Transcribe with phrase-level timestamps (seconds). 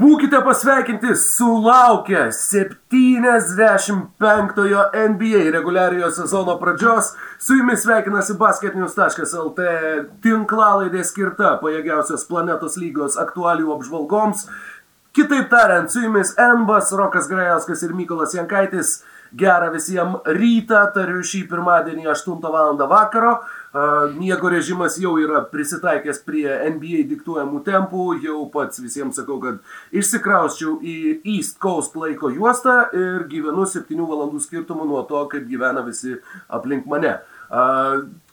[0.00, 7.10] Būkite pasveikinti sulaukę 75-ojo NBA reguliariojo sezono pradžios.
[7.36, 9.60] Su jumis sveikinasi basketnews.lt
[10.24, 14.48] tinklalaidė skirta pajėgiausios planetos lygos aktualijų apžvalgoms.
[15.12, 19.04] Kitaip tariant, su jumis Embas, Rokas Grajauskas ir Mykolas Jankaitis.
[19.32, 22.76] Gerą visiems rytą, tariu šį pirmadienį 8 val.
[22.90, 23.38] vakaro.
[24.18, 29.60] Miego režimas jau yra prisitaikęs prie NBA diktuojamų tempų, jau pats visiems sakau, kad
[29.94, 30.96] išsikrausčiau į
[31.36, 36.16] East Coast laiko juostą ir gyvenu 7 valandų skirtumu nuo to, kaip gyvena visi
[36.48, 37.20] aplink mane.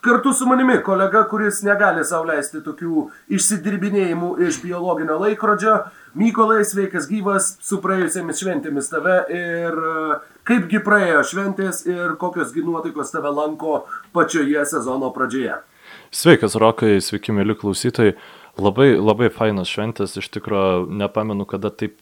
[0.02, 3.08] Kartu su manimi kolega, kuris negali sauliaisti tokių
[3.38, 5.78] išsidirbinėjimų iš biologinio laikrodžio,
[6.18, 9.76] Mykolai, sveikas gyvas, su praėjusiamis šventėmis tave ir
[10.48, 13.82] kaipgi praėjo šventės ir kokios gi nuotaikos tave lanko
[14.16, 15.60] pačioje sezono pradžioje.
[16.12, 18.16] Sveikas, Rokai, sveiki, mėly klausytojai.
[18.58, 22.00] Labai, labai fainas šventės, iš tikrųjų nepamenu, kada taip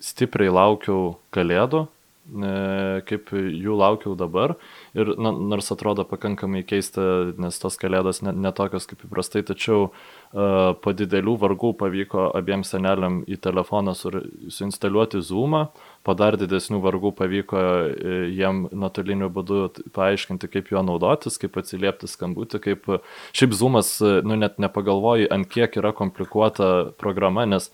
[0.00, 1.84] stipriai laukiau kalėdų,
[2.22, 4.54] E, kaip jų laukiau dabar.
[4.94, 7.02] Ir na, nors atrodo pakankamai keista,
[7.34, 13.20] nes tos kalėdos netokios ne kaip įprastai, tačiau uh, po didelių vargų pavyko abiems seneliam
[13.26, 14.12] į telefoną su,
[14.54, 15.66] suinstaliuoti Zoomą,
[16.06, 22.10] po dar didesnių vargų pavyko e, jiem nuotoliniu būdu paaiškinti, kaip juo naudotis, kaip atsiliepti
[22.10, 22.90] skambutį, kaip
[23.36, 27.70] šiaip Zoomas, nu net nepagalvoji, ant kiek yra komplikuota programa, nes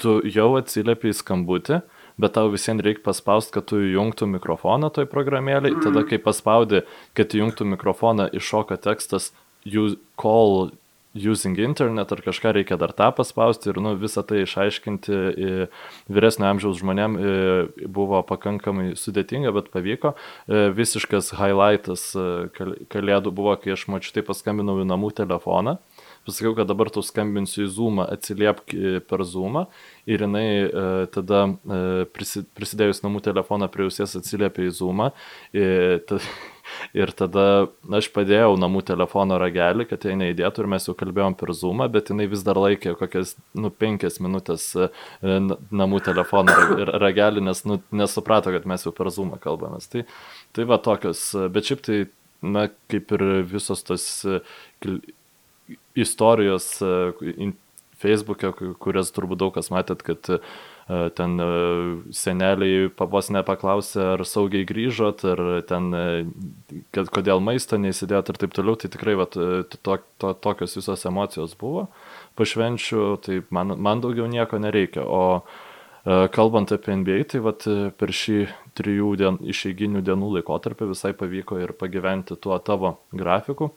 [0.00, 1.80] tu jau atsiliepi į skambutį,
[2.22, 6.82] bet tau visiems reikia paspausti, kad tu įjungtų mikrofoną toj programėlį, tada kai paspaudi,
[7.18, 9.32] kad įjungtų mikrofoną, iššoka tekstas
[9.66, 10.72] use, call
[11.14, 15.18] using internet ar kažką reikia dar tą paspausti ir nu, visą tai išaiškinti
[16.12, 17.18] vyresnio amžiaus žmonėm
[17.92, 20.14] buvo pakankamai sudėtinga, bet pavyko.
[20.48, 22.10] Visiškas highlightas
[22.92, 25.78] kalėdų buvo, kai aš mačiutai paskambinau į namų telefoną
[26.26, 29.66] pasakiau, kad dabar tu skambinsiu į Zoomą, atsiliepk e, per Zoomą
[30.06, 35.10] ir jinai e, tada e, prisidėjus namų telefoną prie ausies atsiliepė į Zoomą.
[36.08, 36.18] Ta,
[36.96, 37.46] ir tada
[37.98, 42.12] aš padėjau namų telefono ragelį, kad jie neįdėtų ir mes jau kalbėjom per Zoomą, bet
[42.12, 44.68] jinai vis dar laikė kokias, nu, penkias minutės
[45.22, 46.56] namų telefono
[46.92, 49.88] ragelį, nes, nu, nesuprato, kad mes jau per Zoomą kalbamės.
[49.92, 50.06] Tai,
[50.56, 51.98] tai va tokios, bet šiaip tai,
[52.42, 54.06] na, kaip ir visos tos
[55.94, 57.52] istorijos e,
[58.02, 60.40] Facebook'e, kurias turbūt daug kas matėt, kad e,
[61.16, 61.48] ten e,
[62.16, 65.90] seneliai vos nepaklausė, ar saugiai grįžot, ar ten,
[66.94, 71.56] kad, kodėl maisto neįsidėjot ir taip toliau, tai tikrai vat, to, to, tokios visos emocijos
[71.58, 71.88] buvo.
[72.40, 75.04] Pašvenčių, tai man, man daugiau nieko nereikia.
[75.04, 75.42] O
[76.34, 77.66] kalbant apie NBA, tai vat,
[77.98, 78.40] per šį
[78.78, 83.70] trijų dien, išeiginių dienų laikotarpį visai pavyko ir pagyventi tuo tavo grafiku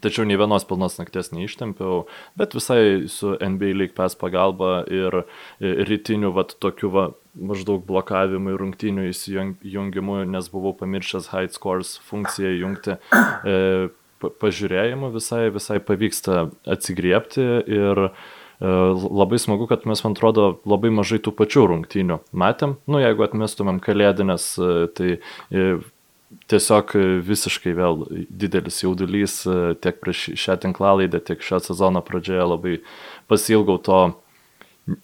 [0.00, 2.06] Tačiau nei vienos pilnos nakties neištempiau,
[2.40, 5.24] bet visai su NBA League Pass pagalba ir
[5.60, 12.52] rytiniu vat, tokiu va, maždaug blokavimu ir rungtiniu įsijungimu, nes buvau pamiršęs high scores funkciją
[12.58, 12.98] įjungti,
[13.48, 13.90] e,
[14.42, 18.10] pažiūrėjimu visai, visai pavyksta atsigriepti ir e,
[18.62, 22.76] labai smagu, kad mes, man atrodo, labai mažai tų pačių rungtynių matėm.
[22.86, 25.66] Nu, jeigu atmestumėm kalėdinės, e, tai e,
[26.50, 26.94] tiesiog
[27.26, 29.40] visiškai vėl didelis jaudulys
[29.84, 32.74] tiek prieš šią tinklalaidę, tiek šią sezono pradžioje labai
[33.30, 34.02] pasilgau to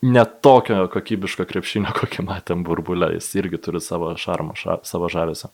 [0.03, 5.53] netokio kokybiško krepšinio, kokį matėm burbulę, jis irgi turi savo šarmą, ša, savo žavesio.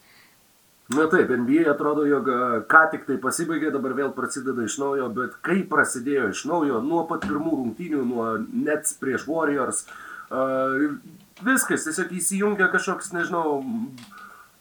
[0.92, 2.26] Na taip, NBA atrodo, jog
[2.68, 7.06] ką tik tai pasibaigė, dabar vėl prasideda iš naujo, bet kai prasidėjo iš naujo, nuo
[7.08, 10.98] pat pirmų rungtynių, nuo Nets prieš Warriors, uh,
[11.44, 13.62] viskas tiesiog įsijungia kažkoks, nežinau,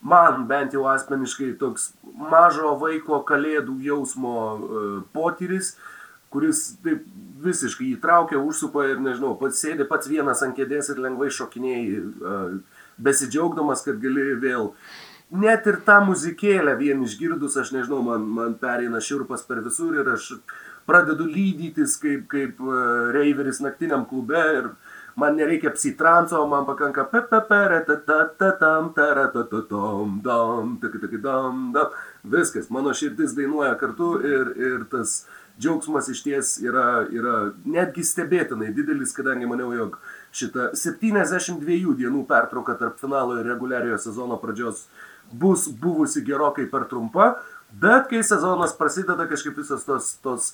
[0.04, 1.92] man bent jau asmeniškai toks
[2.30, 5.74] mažo vaiko kalėdų jausmo uh, potyris,
[6.34, 7.06] kuris taip
[7.44, 12.84] visiškai įtraukia, užsupa ir nežinau, pats sėdi pats vienas ant kėdės ir lengvai šokinėjai, uh,
[13.00, 14.72] besidžiaugdamas, kad gali vėl.
[15.34, 20.12] Net ir tą muzikėlę vien išgirdus, aš nežinau, man, man pereina šiurpas per visur ir
[20.12, 20.34] aš
[20.86, 24.68] pradedu lydytis kaip, kaip uh, reiveris naktiniam klube ir
[25.16, 27.04] man nereikia psitranso, man pakanka
[32.24, 35.24] viskas, mano širdis dainuoja kartu ir, ir tas
[35.60, 39.98] džiaugsmas iš ties yra, yra netgi stebėtinai didelis, kadangi maniau, jog
[40.34, 44.88] šita 72 dienų pertrauka tarp finalo ir reguliariojo sezono pradžios
[45.30, 47.36] bus buvusi gerokai per trumpa,
[47.70, 50.52] bet kai sezonas prasideda, kažkaip visos tos, tos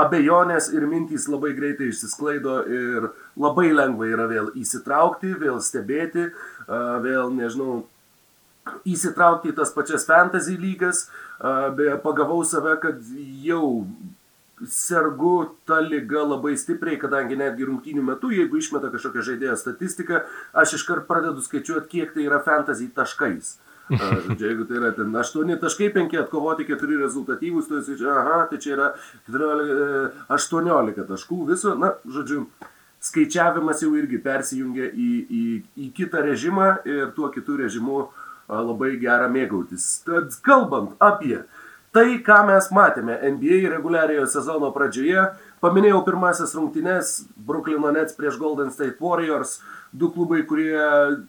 [0.00, 3.08] abejonės ir mintys labai greitai išsisklaido ir
[3.40, 6.28] labai lengva yra vėl įsitraukti, vėl stebėti,
[7.04, 7.82] vėl, nežinau,
[8.88, 11.06] įsitraukti į tas pačias fantasy lygas,
[11.76, 13.00] beje, pagavau save, kad
[13.44, 13.70] jau
[14.68, 20.20] sergu tą lygą labai stipriai, kadangi netgi rungtynių metu, jeigu išmeta kažkokią žaidėjo statistiką,
[20.52, 23.54] aš iškart pradedu skaičiuoti, kiek tai yra fantasy taškais.
[23.54, 28.60] Žodžiu, jeigu tai yra ten 8 taškai, 5 atkovoti, 4 rezultatyvus, tu esi, aha, tai
[28.62, 28.90] čia yra
[29.28, 32.44] 14, 18 taškų viso, na, žodžiu,
[33.00, 35.44] skaičiavimas jau irgi persijungia į, į,
[35.86, 38.04] į kitą režimą ir tuo kitų režimu
[38.50, 39.86] labai gera mėgautis.
[40.06, 41.38] Tad kalbant apie
[41.94, 45.30] tai, ką mes matėme NBA reguliariojo sezono pradžioje,
[45.60, 47.12] paminėjau pirmasis rungtynes
[47.46, 49.58] Brooklyno Nets prieš Golden State Warriors
[49.92, 50.76] du klubai, kurie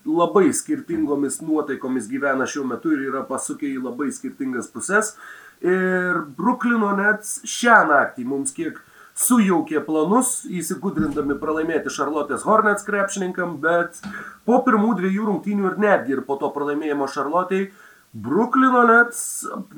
[0.06, 5.16] labai skirtingomis nuotaikomis gyvena šiuo metu ir yra pasukę į labai skirtingas puses.
[5.62, 8.80] Ir Bruklino net šią naktį mums kiek
[9.22, 14.00] sujaukė planus, įsigudrindami pralaimėti Šarlotės Hornets krepšininkam, bet
[14.48, 17.72] po pirmų dviejų rungtynių ir netgi ir po to pralaimėjimo Šarlotėjai,
[18.12, 19.16] Bruklino net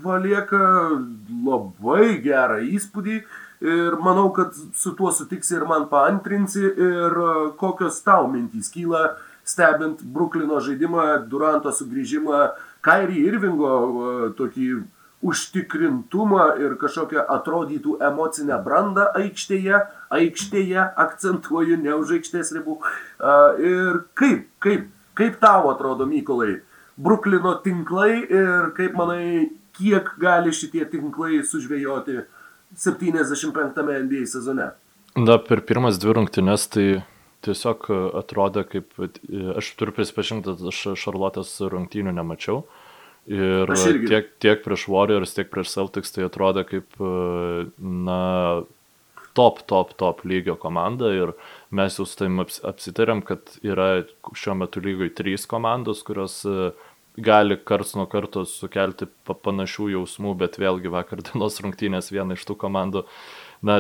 [0.02, 0.60] palieka
[1.46, 3.20] labai gerą įspūdį
[3.64, 6.64] Ir manau, kad su tuo sutiksi ir man paantrinsi.
[6.64, 7.30] Ir e,
[7.60, 9.14] kokios tau mintys kyla
[9.48, 12.42] stebint Bruklino žaidimą, Duranto sugrįžimą,
[12.84, 14.68] Kairį Irvingo e, tokį
[15.24, 19.80] užtikrintumą ir kažkokią atrodytų emocinę brandą aikštėje,
[20.12, 22.82] aikštėje akcentuoju, ne už aikštės ribų.
[22.84, 26.60] E, ir kaip, kaip, kaip tau atrodo, Mykolai,
[27.00, 32.20] Bruklino tinklai ir kaip manai, kiek gali šitie tinklai sužvėjoti
[32.78, 34.72] 75 NBA sezone.
[35.20, 36.88] Na, per pirmas dvi rungtynes tai
[37.46, 37.90] tiesiog
[38.22, 38.96] atrodė kaip,
[39.60, 42.64] aš turiu prisipažinti, aš Šarlotės rungtynių nemačiau.
[43.30, 43.70] Ir
[44.10, 46.98] tiek, tiek prieš Warriors, tiek prieš Celtics tai atrodė kaip,
[47.80, 48.22] na,
[49.34, 51.32] top, top, top lygio komanda ir
[51.72, 54.04] mes jau su taim apsitarėm, kad yra
[54.36, 56.42] šiuo metu lygoj trys komandos, kurios
[57.18, 62.58] gali karts nuo karto sukelti panašių jausmų, bet vėlgi vakar dienos rungtynės viena iš tų
[62.66, 63.06] komandų.
[63.64, 63.80] Na,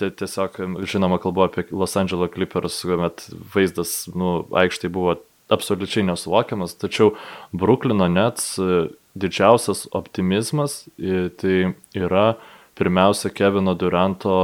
[0.00, 3.24] tiesiog, žinoma, kalbu apie Los Angeles Clippers, kuomet
[3.54, 5.16] vaizdas, nu, aikštai buvo
[5.52, 7.14] absoliučiai nesuvokiamas, tačiau
[7.52, 12.34] Bruklino Nets e, didžiausias optimizmas e, tai yra
[12.76, 14.36] pirmiausia Kevino Duranto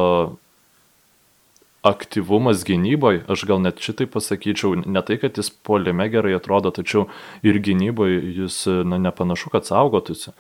[1.82, 7.09] aktyvumas gynyboje, aš gal net šitai pasakyčiau, ne tai, kad jis polime gerai atrodo, tačiau
[7.47, 10.35] ir gynyboje jis na, nepanašu, kad saugotųsi.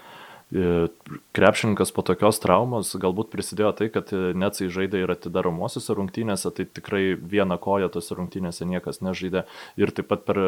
[0.50, 0.88] E,
[1.32, 7.14] krepšininkas po tokios traumos galbūt prisidėjo tai, kad Netsai žaidė ir atidaromosiose rungtynėse, tai tikrai
[7.14, 9.44] vieną koją tose rungtynėse niekas nežaidė.
[9.78, 10.40] Ir taip pat per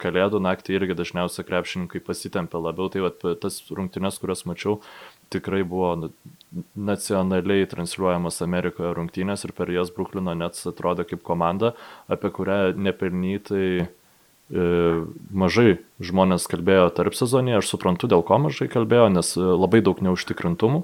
[0.00, 2.88] kalėdų naktį irgi dažniausiai krepšininkai pasitempė labiau.
[2.92, 4.80] Tai vat, tas rungtynės, kurias mačiau,
[5.32, 6.10] tikrai buvo
[6.76, 11.72] nacionaliai transliuojamas Amerikoje rungtynės ir per jas Bruklino Nets atrodo kaip komanda,
[12.12, 13.88] apie kurią nepelnytai
[14.52, 14.64] E,
[15.32, 20.02] mažai žmonės kalbėjo tarp sezonėje, aš suprantu, dėl ko mažai kalbėjo, nes e, labai daug
[20.04, 20.82] neužtikrintumų.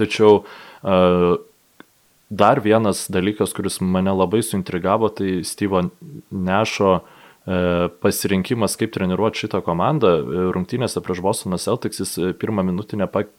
[0.00, 0.96] Tačiau e,
[2.42, 5.84] dar vienas dalykas, kuris mane labai suintrigavo, tai Stevo
[6.34, 6.96] Nešo
[8.02, 10.14] pasirinkimas, kaip treniruoti šitą komandą.
[10.54, 13.30] Rungtynėse prieš Bostoną Celtics jis pirmą minutę nepak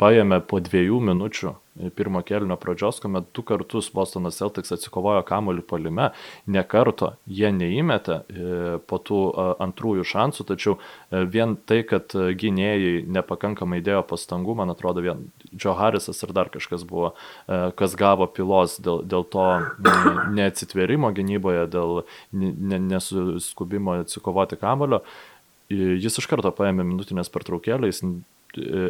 [0.00, 1.54] paėmė po dviejų minučių
[1.96, 6.10] pirmo kelnio pradžios, kuomet du kartus Bostonas Celtics atsikovojo kamuolį polime,
[6.50, 8.48] ne karto jie neįmetė e,
[8.90, 9.20] po tų
[9.62, 15.76] antrųjų šansų, tačiau e, vien tai, kad gynėjai nepakankamai dėjo pastangų, man atrodo, vien Joe
[15.78, 17.14] Harrisas ir dar kažkas buvo,
[17.46, 19.48] e, kas gavo pilos dėl, dėl to
[20.36, 25.04] neatsitvėrimo gynyboje, dėl nesuskubimo atsikovoti kamulio,
[25.70, 28.02] jis iš karto paėmė minutinės pertraukėlės,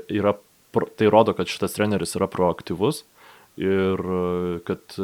[0.08, 0.32] yra
[0.72, 3.04] tai rodo, kad šitas treneris yra proaktyvus
[3.60, 4.00] ir
[4.68, 4.96] kad,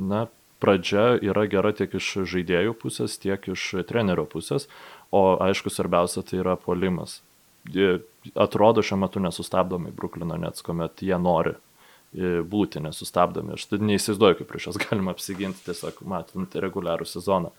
[0.00, 0.24] na,
[0.64, 4.68] pradžia yra gera tiek iš žaidėjų pusės, tiek iš trenerio pusės,
[5.14, 7.20] o aišku, svarbiausia tai yra polimas.
[8.34, 11.54] Atrodo šiuo metu nesustabdomi Bruklino Nets, kuomet jie nori
[12.14, 13.56] būti nesustabdomi.
[13.56, 17.50] Aš tai neįsivaizduoju, kaip prieš jas galima apsiginti, tiesiog matant reguliarų sezoną.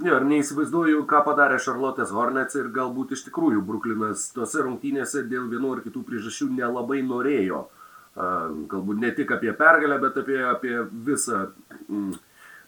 [0.00, 5.50] Jo, ir neįsivaizduoju, ką padarė Šarlotės Hornets ir galbūt iš tikrųjų Bruklinas tose rungtynėse dėl
[5.52, 7.66] vienų ar kitų priežasčių nelabai norėjo.
[8.16, 10.72] Galbūt ne tik apie pergalę, bet apie, apie
[11.06, 11.44] visą
[11.88, 12.16] mm,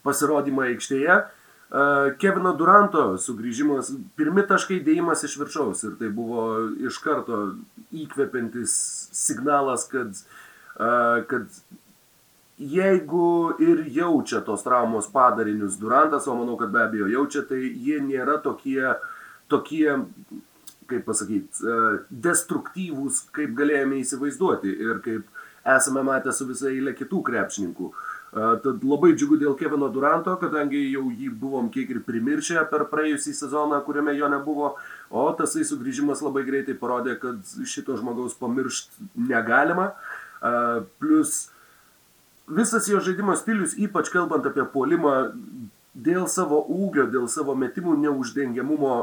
[0.04, 1.16] pasirodymą aikštėje.
[2.20, 3.88] Kevino Duranto sugrįžimas,
[4.20, 6.44] pirmi taškai dėjimas iš viršaus ir tai buvo
[6.86, 7.40] iš karto
[8.04, 8.74] įkvepiantis
[9.16, 10.12] signalas, kad,
[11.32, 11.48] kad
[12.72, 18.00] jeigu ir jaučia tos traumos padarinius Durantas, o manau, kad be abejo jaučia, tai jie
[18.02, 18.94] nėra tokie,
[19.52, 19.88] tokie
[20.88, 21.78] kaip pasakyti, e,
[22.24, 25.30] destruktyvūs, kaip galėjome įsivaizduoti ir kaip
[25.76, 27.92] esame matę su visai eilė kitų krepšininkų.
[28.34, 33.30] Tad labai džiugu dėl Kevino Duranto, kadangi jau jį buvom kiek ir primiršę per praėjusį
[33.38, 34.72] sezoną, kuriame jo nebuvo,
[35.14, 39.92] o tasai sugrįžimas labai greitai parodė, kad šito žmogaus pamiršt negalima.
[40.98, 41.44] Plus
[42.48, 45.14] visas jo žaidimo stilius, ypač kalbant apie puolimą,
[45.94, 48.94] dėl savo ūgio, dėl savo metimų neuždengiamumo,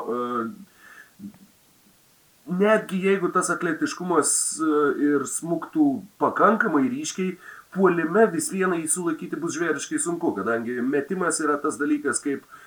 [2.51, 4.33] netgi jeigu tas atletiškumas
[4.99, 5.85] ir smuktų
[6.21, 7.37] pakankamai ryškiai,
[7.71, 12.59] puolime vis vieną jį sulaikyti bus žvėriškai sunku, kadangi metimas yra tas dalykas, kaip uh,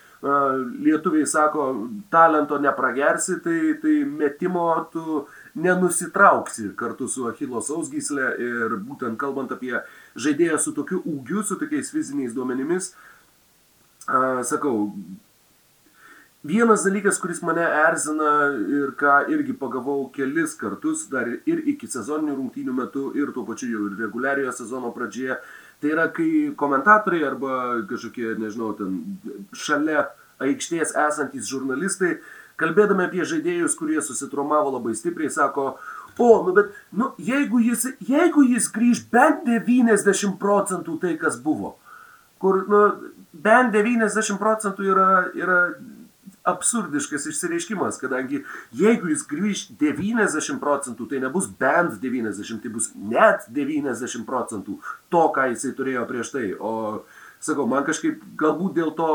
[0.81, 9.19] lietuviai sako, talento nepragersi, tai, tai metimo tu nenusitrauksi kartu su Achilo sausgyslė ir būtent
[9.21, 9.77] kalbant apie
[10.17, 12.93] žaidėją su tokiu ūgiu, su tokiais fiziniais duomenimis,
[14.09, 14.91] uh, sakau,
[16.45, 18.31] Vienas dalykas, kuris mane erzina
[18.69, 23.71] ir ką irgi pagavau kelis kartus, dar ir iki sezoninių rungtynių metu, ir tuo pačiu
[23.71, 25.39] jau ir reguliariojo sezono pradžioje,
[25.81, 27.55] tai yra, kai komentatoriai arba
[27.89, 29.01] kažkokie, nežinau, ten
[29.57, 30.11] šalia
[30.45, 32.19] aikštės esantys žurnalistai,
[32.61, 35.79] kalbėdami apie žaidėjus, kurie susitromavo labai stipriai, sako,
[36.19, 41.75] o, nu bet, nu, jeigu jis, jeigu jis grįž bent 90 procentų tai, kas buvo,
[42.43, 42.85] kur, nu,
[43.33, 45.59] bent 90 procentų yra, yra
[46.45, 48.43] absurdiškas išsireiškimas, kadangi
[48.77, 54.77] jeigu jis grįž 90 procentų, tai nebus bent 90, tai bus net 90 procentų
[55.13, 56.51] to, ką jisai turėjo prieš tai.
[56.61, 57.05] O
[57.45, 59.11] sakau, man kažkaip galbūt dėl to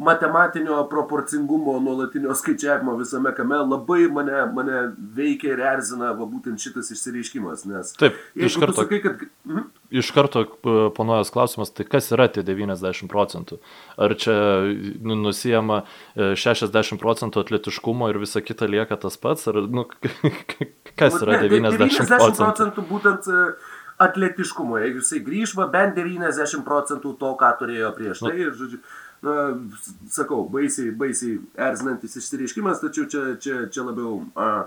[0.00, 4.78] matematinio proporcingumo, nuolatinio skaičiavimo visame kame labai mane, mane
[5.16, 7.66] veikia ir erzina va, būtent šitas išsireiškimas.
[7.68, 9.24] Nes Taip, iš karto, sakai, kad...
[9.44, 9.66] mhm.
[10.00, 10.46] iš karto
[10.96, 13.58] panojas klausimas, tai kas yra tie 90 procentų?
[14.00, 14.36] Ar čia
[15.04, 15.82] nu, nusijama
[16.16, 19.50] 60 e, procentų atletiškumo ir visa kita lieka tas pats?
[19.52, 19.84] Ar, nu,
[21.00, 22.08] kas yra 90 procentų?
[22.08, 23.44] 90 procentų būtent e,
[24.00, 28.32] atletiškumo, jeigu jisai grįžva bent 90 procentų to, ką turėjo prieš nu.
[28.32, 28.50] tai.
[28.62, 28.80] Žodžiu,
[29.26, 29.34] na,
[30.08, 34.66] sakau, baisiai, baisiai erzinantis išsireiškimas, tačiau čia, čia, čia labiau a,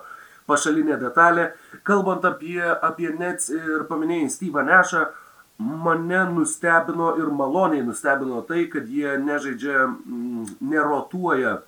[0.50, 1.50] pašalinė detalė.
[1.88, 5.04] Kalbant apie, apie Nets ir paminėjai Steve'ą Nešą,
[5.64, 11.62] mane nustebino ir maloniai nustebino tai, kad jie nežaidžia, m, nerotuoja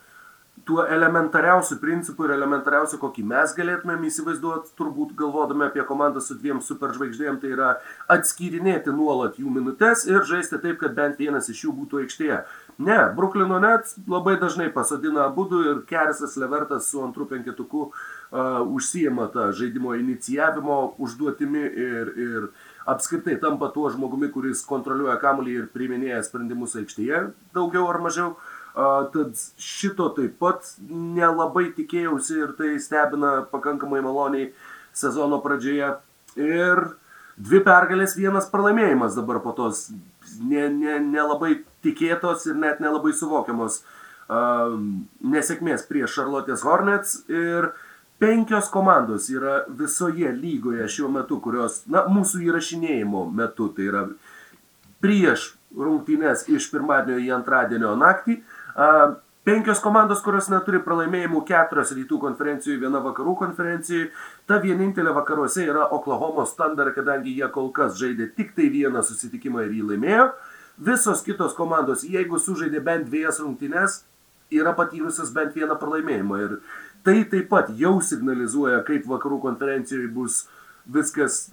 [0.66, 6.62] tuo elementariausiu principu ir elementariausiu, kokį mes galėtumėm įsivaizduoti, turbūt galvodami apie komandą su dviem
[6.64, 7.76] superžvaigždėm, tai yra
[8.16, 12.40] atskyrinėti nuolat jų minutės ir žaisti taip, kad bent vienas iš jų būtų aikštėje.
[12.78, 19.30] Ne, Bruklino net labai dažnai pasodina abu ir Kerisas Levertas su antru penketuku uh, užsijama
[19.32, 22.48] tą žaidimo inicijavimo užduotimi ir, ir
[22.86, 27.22] apskritai tampa tuo žmogumi, kuris kontroliuoja kamuolį ir priiminėja sprendimus aikštėje
[27.56, 28.36] daugiau ar mažiau.
[28.76, 34.50] Uh, tad šito taip pat nelabai tikėjausi ir tai stebina pakankamai maloniai
[34.92, 35.94] sezono pradžioje.
[36.36, 36.84] Ir
[37.40, 39.88] dvi pergalės, vienas pralaimėjimas dabar po tos
[40.44, 44.76] nelabai ne, ne tikėtos ir net nelabai suvokiamos uh,
[45.36, 47.72] nesėkmės prieš Charlotte's Hornets ir
[48.22, 54.08] penkios komandos yra visoje lygoje šiuo metu, kurios, na, mūsų įrašinėjimo metu, tai yra
[55.04, 58.40] prieš rungtynes iš pirmadienio į antradienio naktį,
[58.76, 59.16] uh,
[59.46, 64.08] Penkios komandos, kurios neturi pralaimėjimų, keturios rytų konferencijų, viena vakarų konferencijų.
[64.50, 69.68] Ta vienintelė vakaruose yra Oklahoma Standard, kadangi jie kol kas žaidė tik tai vieną susitikimą
[69.68, 70.24] ir jį laimėjo.
[70.78, 74.02] Visos kitos komandos, jeigu sužaidė bent dviejas rungtynes,
[74.52, 76.40] yra patyrusios bent vieną pralaimėjimą.
[76.44, 76.58] Ir
[77.06, 80.42] tai taip pat jau signalizuoja, kaip vakarų konferencijoje bus
[80.86, 81.46] viskas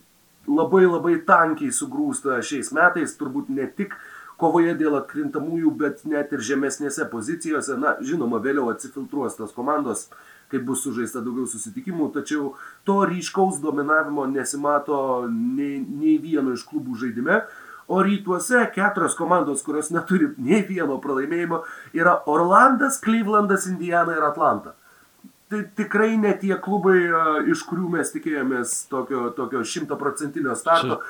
[0.49, 3.95] labai labai tankiai sugrūsta šiais metais, turbūt ne tik
[4.43, 7.79] kovoje dėl atkrintamųjų, bet net ir žemesnėse pozicijose.
[7.79, 10.09] Na, žinoma, vėliau atsifiltruos tas komandos,
[10.51, 16.99] kai bus sužaista daugiau susitikimų, tačiau to ryškaus dominavimo nesimato nei, nei vieno iš klubų
[17.05, 17.45] žaidime.
[17.93, 21.59] O rytuose keturios komandos, kurios neturi nei vieno pralaimėjimo,
[21.99, 24.73] yra Orlandas, Clevelandas, Indiana ir Atlanta.
[25.53, 26.97] Tai tikrai ne tie klubai,
[27.53, 31.03] iš kurių mes tikėjomės tokio, šimtaprocentinio starto.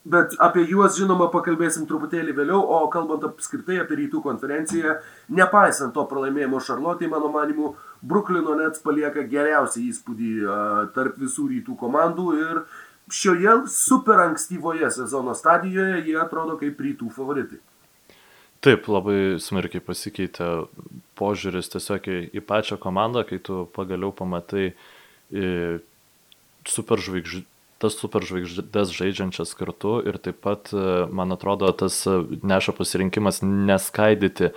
[0.00, 4.94] Bet apie juos, žinoma, pakalbėsim truputėlį vėliau, o kalbant apskritai apie rytų konferenciją,
[5.36, 11.76] nepaisant to pralaimėjimo Šarlotė, mano manimu, Bruklino Nets palieka geriausią įspūdį uh, tarp visų rytų
[11.82, 12.62] komandų ir
[13.10, 17.60] šioje super ankstyvoje sezono stadijoje jie atrodo kaip rytų favoritai.
[18.60, 20.48] Taip, labai smarkiai pasikeitė
[21.16, 24.74] požiūris tiesiog į, į pačią komandą, kai tu pagaliau pamatai
[26.68, 27.46] superžvaigždžių
[27.80, 30.86] tas superžvaigždės žaidžiančias kartu ir taip pat, e,
[31.16, 34.52] man atrodo, tas e, neša pasirinkimas neskaidyti e,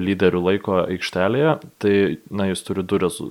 [0.00, 1.94] lyderių laiko aikštelėje, tai,
[2.32, 3.28] na, jis turi du, rezu,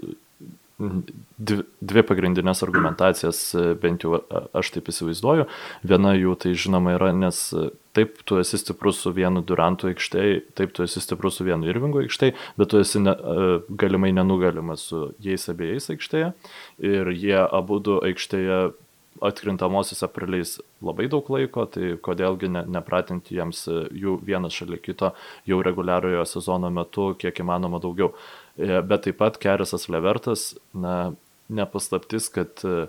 [1.37, 3.39] dvi, dvi pagrindinės argumentacijas,
[3.81, 4.19] bent jau
[4.55, 5.47] aš taip įsivaizduoju.
[5.87, 7.41] Viena jų tai žinoma yra, nes
[7.93, 12.03] taip tu esi stiprus su vienu Durantu aikštėje, taip tu esi stiprus su vienu Irvingu
[12.03, 13.13] aikštėje, bet tu esi ne,
[13.69, 16.31] galimai nenugalimas su jais abiejais aikštėje.
[16.83, 18.63] Ir jie abu du aikštėje
[19.23, 25.13] atkrintamosiose praleis labai daug laiko, tai kodėlgi ne, nepratinti jiems e, jų vienas šalia kito
[25.49, 28.11] jau reguliariojo sezono metu, kiek įmanoma daugiau.
[28.11, 31.13] E, bet taip pat Kerisas Levertas, na,
[31.53, 32.85] nepaslaptis, kad e,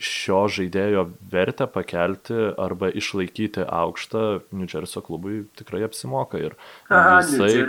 [0.00, 6.40] šio žaidėjo vertę pakelti arba išlaikyti aukštą New Jersey klubui tikrai apsimoka.
[6.40, 6.56] Ir
[6.86, 7.66] jisai,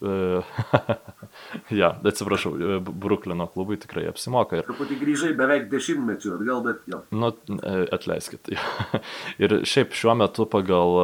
[1.80, 4.60] ja, atsiprašau, Bruklino klubui tikrai apsimoka.
[4.60, 4.68] Ir...
[4.68, 7.02] Truputį grįžai beveik dešimtmečių atgal, bet jo.
[7.12, 8.52] Nu, e, atleiskit.
[9.44, 10.96] ir šiaip šiuo metu pagal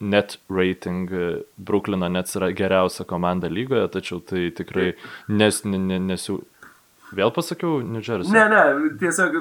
[0.00, 1.08] net rating
[1.56, 4.92] Bruklino net yra geriausia komanda lygoje, tačiau tai tikrai
[5.28, 6.40] nes, nes, nesiū...
[7.16, 8.34] Vėl pasakiau New Jersey.
[8.34, 9.36] Ne, ne, tiesiog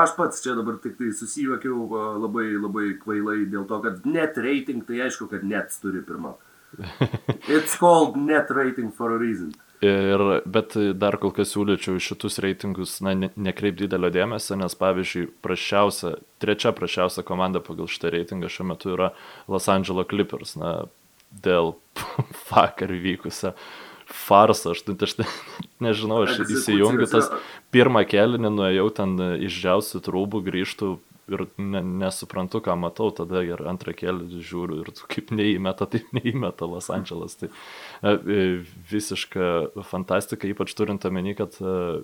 [0.00, 4.80] aš pats čia dabar tik tai susijuokiau labai labai kvailai dėl to, kad net rating,
[4.88, 6.38] tai aišku, kad net turi pirmą.
[7.52, 9.52] It's called net rating for a reason.
[9.82, 15.24] Ir, bet dar kol kas siūlyčiau šitus reitingus, na, ne, nekreip didelio dėmesio, nes pavyzdžiui,
[15.42, 16.12] prašiausia,
[16.42, 19.10] trečia prašiausia komanda pagal šitą reitingą šiuo metu yra
[19.50, 20.84] Los Angeles Clippers, na,
[21.34, 21.74] dėl
[22.52, 23.56] vakar vykusio
[24.06, 25.16] farsą, aš, aš
[25.82, 27.32] nežinau, aš įsijungiu tas
[27.74, 29.16] pirmą kelinį, nuėjau ten
[29.48, 30.92] išdžiausiu trūbų, grįžtų
[31.32, 36.68] ir ne, nesuprantu, ką matau, tada ir antrą kėlį žiūriu ir kaip neįmeta, taip neįmeta
[36.68, 37.38] Los Andželas.
[37.40, 37.50] Tai
[38.02, 42.02] visiška fantastika, ypač turint omeny, kad e,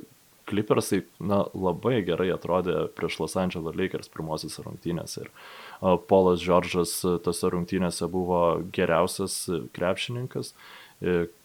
[0.49, 5.26] Clippersai na, labai gerai atrodė prieš Los Angeles Lakers pirmosiose rungtynėse.
[5.26, 9.43] Ir Polas Džordžas tose rungtynėse buvo geriausias
[9.76, 10.55] krepšininkas,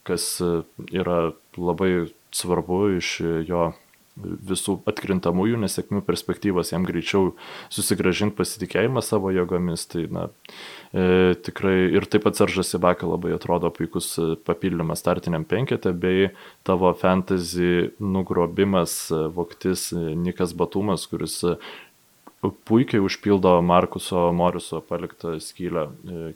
[0.08, 1.18] kas yra
[1.60, 1.92] labai
[2.34, 3.18] svarbu iš
[3.50, 3.74] jo
[4.22, 7.32] visų atkrintamųjų nesėkmių perspektyvos, jam greičiau
[7.74, 9.88] susigražinti pasitikėjimą savo jėgomis.
[9.90, 10.28] Tai, na,
[10.94, 14.14] e, tikrai ir taip pat Seržas Ibaka labai atrodo puikus
[14.46, 16.30] papildymas startiniam penketė, bei
[16.68, 21.42] tavo fantasy nugrobimas, voktis Nikas Batumas, kuris
[22.68, 26.34] puikiai užpildo Markuso Moriso paliktą skylę e,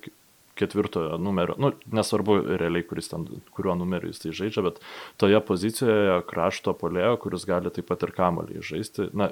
[0.57, 4.81] ketvirtojo numerio, nu, nesvarbu realiai, ten, kuriuo numeriu jis tai žaidžia, bet
[5.21, 9.31] toje pozicijoje krašto polėjo, kuris gali taip pat ir kamolį žaisti, na,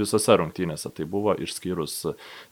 [0.00, 1.94] visose rungtynėse tai buvo, išskyrus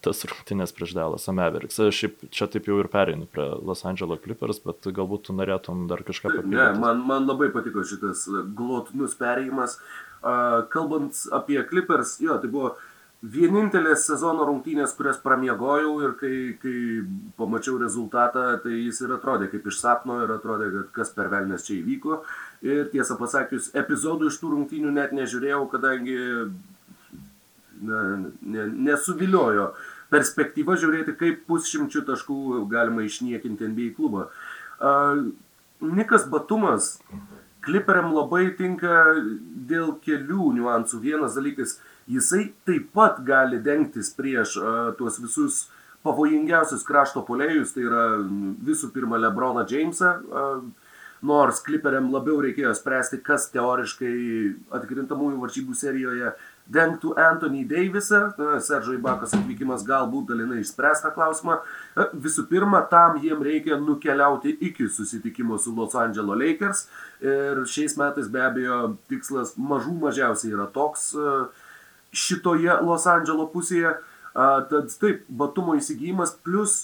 [0.04, 1.80] tas rungtynės prieš Dallas Mavericks.
[1.94, 6.04] Šiaip čia taip jau ir pereinu prie Los Angeles Clippers, bet galbūt tu norėtum dar
[6.06, 6.56] kažką papildyti.
[6.56, 9.78] Ne, man, man labai patiko šitas glotinus perėjimas.
[10.24, 12.74] Uh, kalbant apie Clippers, jo, tai buvo
[13.24, 16.76] vienintelės sezono rungtynės, kurias pramiegojau ir kai, kai
[17.38, 21.64] pamačiau rezultatą, tai jis ir atrodė kaip iš sapno ir atrodė, kad kas per velnės
[21.64, 22.20] čia įvyko.
[22.66, 26.18] Ir tiesą pasakius, epizodų iš tų rungtynių net nežiūrėjau, kadangi
[27.82, 29.70] nesuviliojo
[30.12, 34.28] perspektyva žiūrėti, kaip pusšimčių taškų galima išniekinti NBA klubą.
[34.78, 35.32] Uh,
[35.84, 36.98] Nikas Batumas
[37.64, 39.16] kliperiam labai tinka
[39.68, 41.00] dėl kelių niuansų.
[41.02, 45.66] Vienas dalykas, uh, jisai taip pat gali dengtis prieš uh, tuos visus
[46.04, 48.04] pavojingiausius krašto polėjus, tai yra
[48.64, 50.90] visų pirma Lebroną Jamesą, uh,
[51.24, 54.14] nors kliperiam labiau reikėjo spręsti, kas teoriškai
[54.76, 56.34] atkrintamųjų varžybų serijoje
[56.72, 58.22] dengtų Anthony Davisą.
[58.64, 61.58] Seržo Ibakos atvykimas galbūt dalinai išspręsta klausimą.
[62.14, 66.86] Visų pirma, tam jiem reikia nukeliauti iki susitikimo su Los Angeles Lakers.
[67.24, 71.12] Ir šiais metais be abejo tikslas mažų mažiausiai yra toks.
[71.18, 71.46] Uh,
[72.14, 73.96] šitoje Los Andželo pusėje.
[74.34, 76.80] Tad taip, batumo įsigijimas, plus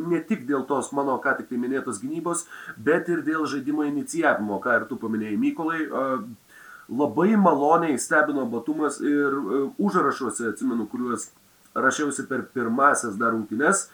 [0.00, 2.46] ne tik dėl tos mano ką tik tai minėtos gynybos,
[2.80, 5.82] bet ir dėl žaidimo inicijavimo, ką ir tu paminėjai Mykolai.
[6.88, 9.36] Labai maloniai stebino batumas ir
[9.78, 11.30] užrašuose, atsimenu, kuriuos
[11.74, 13.88] rašiausi per pirmasias dar rungtynes,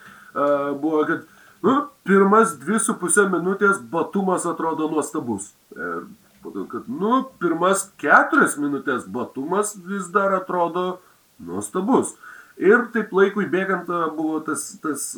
[0.80, 1.22] buvo, kad
[1.62, 5.52] nu, pirmas dvi su pusė minutės batumas atrodo nuostabus.
[5.76, 11.00] Ir kad, nu, pirmas keturias minutės batumas vis dar atrodo
[11.38, 12.16] nuostabus.
[12.60, 15.12] Ir taip laikui bėgant buvo tas, tas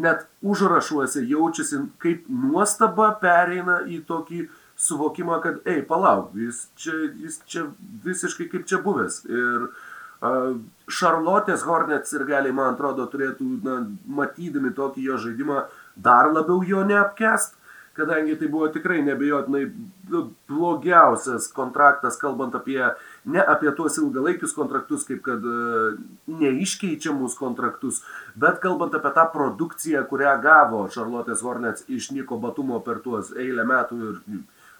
[0.00, 7.40] net užrašuose jaučiasi, kaip nuostaba pereina į tokį suvokimą, kad, ei, palauk, jis čia, jis
[7.48, 7.66] čia
[8.04, 9.22] visiškai kaip čia buvęs.
[9.28, 9.68] Ir
[10.96, 13.78] Šarlotės Hornets ir galiai, man atrodo, turėtų, na,
[14.20, 15.62] matydami tokį jo žaidimą,
[16.08, 17.56] dar labiau jo neapkest
[17.96, 19.64] kadangi tai buvo tikrai nebejotinai
[20.48, 22.80] blogiausias kontraktas, kalbant apie,
[23.24, 25.94] ne apie tuos ilgalaikius kontraktus, kaip kad e,
[26.42, 28.02] neiškeičiamus kontraktus,
[28.36, 33.64] bet kalbant apie tą produkciją, kurią gavo Charlotte's Hornets iš Niko Batumo per tuos eilę
[33.66, 34.20] metų ir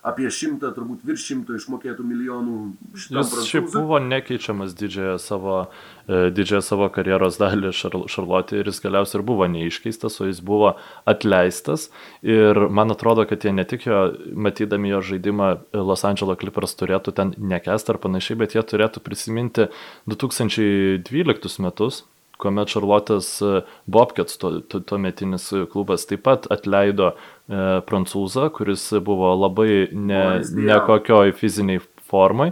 [0.06, 2.56] apie šimtą, turbūt virš šimto išmokėtų milijonų.
[2.94, 5.56] Jis šiaip buvo nekeičiamas didžiąją savo,
[6.06, 10.76] e, didžiąją savo karjeros dalį Šarlotė ir jis galiausiai ir buvo neiškeistas, o jis buvo
[11.10, 11.88] atleistas.
[12.22, 17.16] Ir man atrodo, kad jie ne tik jo, matydami jo žaidimą Los Angeles Clippers turėtų
[17.16, 19.70] ten nekest ar panašiai, bet jie turėtų prisiminti
[20.06, 22.04] 2012 metus,
[22.40, 29.30] kuomet Šarlotės e, Bobkets, tuometinis to, to klubas, taip pat atleido e, prancūzą, kuris buvo
[29.38, 32.50] labai ne, nekokioj fiziniai formai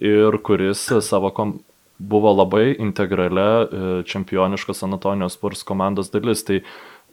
[0.00, 1.58] ir kuris savo kom,
[2.00, 3.66] buvo labai integralia e,
[4.08, 6.44] čempioniškos Anatonijos Spurs komandos dalis.
[6.44, 6.62] Tai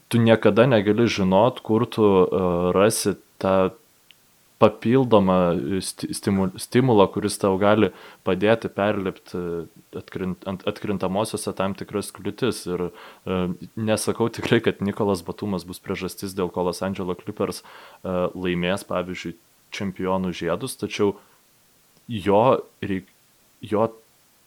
[0.08, 2.44] tu niekada negali žinot, kur tu e,
[2.76, 3.74] rasi tą
[4.60, 5.38] papildomą
[6.58, 7.92] stimulą, kuris tau gali
[8.26, 9.42] padėti perlipti
[9.98, 12.64] atkrint, atkrintamosiose tam tikras kliūtis.
[12.72, 13.42] Ir e,
[13.78, 19.36] nesakau tikrai, kad Nikolas Batumas bus priežastis, dėl ko Los Angeles Clippers e, laimės, pavyzdžiui,
[19.78, 21.14] čempionų žiedus, tačiau
[22.08, 22.42] jo,
[22.82, 23.10] reik,
[23.62, 23.90] jo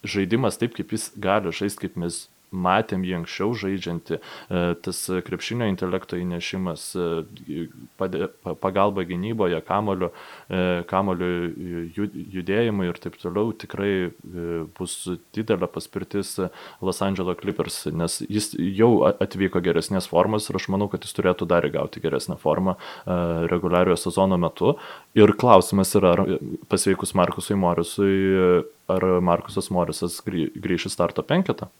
[0.02, 5.68] žaidimas taip, kaip jis gali žaisti, kaip mes matėm jį anksčiau žaidžiantį, e, tas krepšinio
[5.70, 7.66] intelekto įnešimas, e,
[8.60, 10.10] pagalba gynyboje, kamoliu,
[10.50, 11.30] e, kamoliu
[11.94, 14.10] judėjimui ir taip toliau tikrai
[14.76, 16.38] bus didelė paspirtis
[16.82, 21.46] Los Angeles Clippers, nes jis jau atvyko geresnės formos ir aš manau, kad jis turėtų
[21.46, 24.76] dar įgauti geresnę formą reguliariojo sezono metu.
[25.14, 26.16] Ir klausimas yra,
[26.68, 31.70] pasveikus Markusui Morisui, ar Markusas Morisas grįš į starto penketą?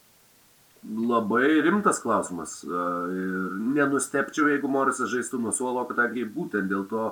[0.88, 2.62] Labai rimtas klausimas.
[2.64, 7.10] Ir nenustepčiau, jeigu Morisas žaistų nuo suolo, kadangi būtent dėl to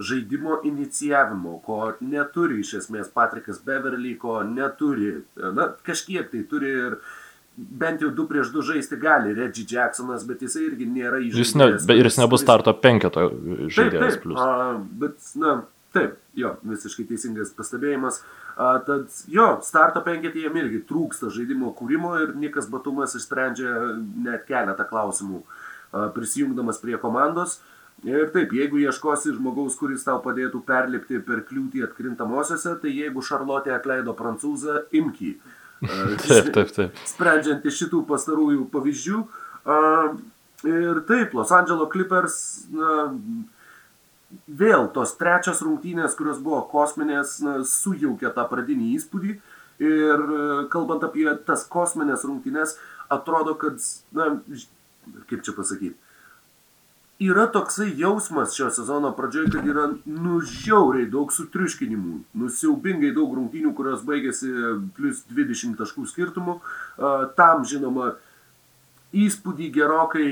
[0.00, 6.96] žaidimo inicijavimo, ko neturi iš esmės Patrikas Beverly, ko neturi, na, kažkiek tai turi ir
[7.56, 11.42] bent jau du prieš du žaisti gali Reggie Jacksonas, bet jisai irgi nėra įžaidęs.
[11.42, 13.28] Jis ne, ir jis nebus starto penketo
[13.68, 14.16] žaidėjas.
[14.16, 14.48] Taip, taip, a,
[15.04, 15.58] bet, na,
[15.94, 18.22] taip, jo, visiškai teisingas pastebėjimas.
[18.52, 23.72] A, tad jo, starto penketį jiem irgi trūksta žaidimo kūrimo ir Nikas Batumas išsprendžia
[24.24, 27.60] net keletą klausimų a, prisijungdamas prie komandos.
[28.02, 33.76] Ir taip, jeigu ieškosi žmogaus, kuris tau padėtų perlipti per kliūtį atkrintamosiose, tai jeigu Šarlotė
[33.76, 35.32] atleido prancūzą, imkį.
[36.26, 37.02] taip, taip, taip.
[37.06, 39.22] Sprendžiant iš šitų pastarųjų pavyzdžių.
[39.62, 39.76] A,
[40.66, 42.36] ir taip, Los Angeles Clippers
[42.74, 42.96] na,
[44.46, 49.34] vėl tos trečios rungtynės, kurios buvo kosminės, sujaukė tą pradinį įspūdį.
[49.82, 52.76] Ir e, kalbant apie tas kosminės rungtynės,
[53.10, 53.80] atrodo, kad,
[54.14, 54.28] na,
[55.30, 55.96] kaip čia pasakyti,
[57.22, 64.04] yra toksai jausmas šio sezono pradžioje, kad yra nužiauriai daug sutriuškinimų, nusiaubingai daug rungtynių, kurios
[64.06, 64.50] baigėsi
[64.96, 66.58] plus 20 taškų skirtumų.
[67.38, 68.14] Tam, žinoma,
[69.12, 70.26] įspūdį gerokai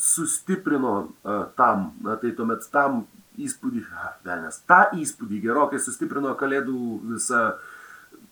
[0.00, 3.04] sustiprino uh, tam, na tai tuomet tam
[3.40, 3.84] įspūdį,
[4.26, 6.80] velnės, tą įspūdį gerokai sustiprino kalėdų
[7.12, 7.42] visa,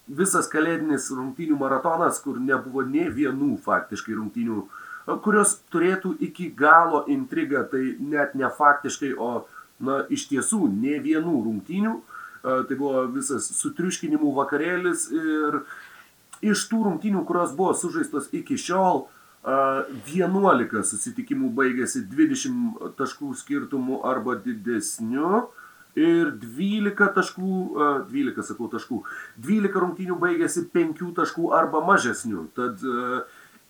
[0.09, 4.63] visas kalėdinis rungtynių maratonas, kur nebuvo ne vienų faktiškai rungtynių,
[5.25, 9.47] kurios turėtų iki galo intrigą, tai net ne faktiškai, o
[9.81, 11.99] na, iš tiesų ne vienų rungtynių.
[12.43, 15.57] Tai buvo visas sutriuškinimų vakarėlis ir
[16.45, 19.09] iš tų rungtynių, kurios buvo sužaistos iki šiol,
[19.49, 25.47] 11 susitikimų baigėsi 20 taškų skirtumų arba didesniu
[25.99, 27.53] ir 12 taškų,
[28.11, 29.03] 12 sakau taškų,
[29.49, 32.47] 12 rungtynių baigėsi 5 taškų arba mažesniu.
[32.59, 32.85] Tad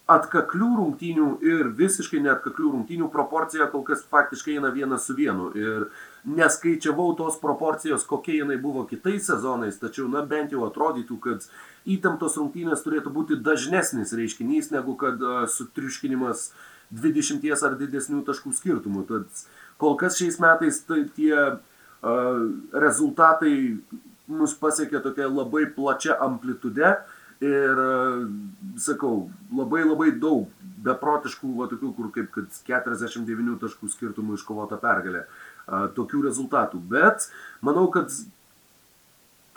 [0.08, 5.50] atkaklių rungtynių ir visiškai neatkaklių rungtynių proporcija kol kas faktiškai eina vienas su vienu.
[5.52, 5.90] Ir
[6.38, 11.44] neskaičiavau tos proporcijos, kokia jinai buvo kitais sezonais, tačiau, na, bent jau atrodytų, kad
[11.94, 15.22] įtemptos rungtynės turėtų būti dažnesnis reiškinys negu kad
[15.54, 16.50] sutriuškinimas
[16.92, 19.04] 20 ar didesnių taškų skirtumų.
[19.08, 19.42] Tad
[19.80, 23.54] kol kas šiais metais tai tie uh, rezultatai
[24.28, 26.94] mus pasiekė tokia labai plačia amplitude
[27.44, 28.24] ir, uh,
[28.80, 30.48] sakau, labai labai daug
[30.84, 35.26] beprotiškų, va tokių, kur kaip kad 49 taškų skirtumų iškovota pergalė.
[35.68, 36.80] Uh, tokių rezultatų.
[36.88, 37.28] Bet
[37.64, 38.14] manau, kad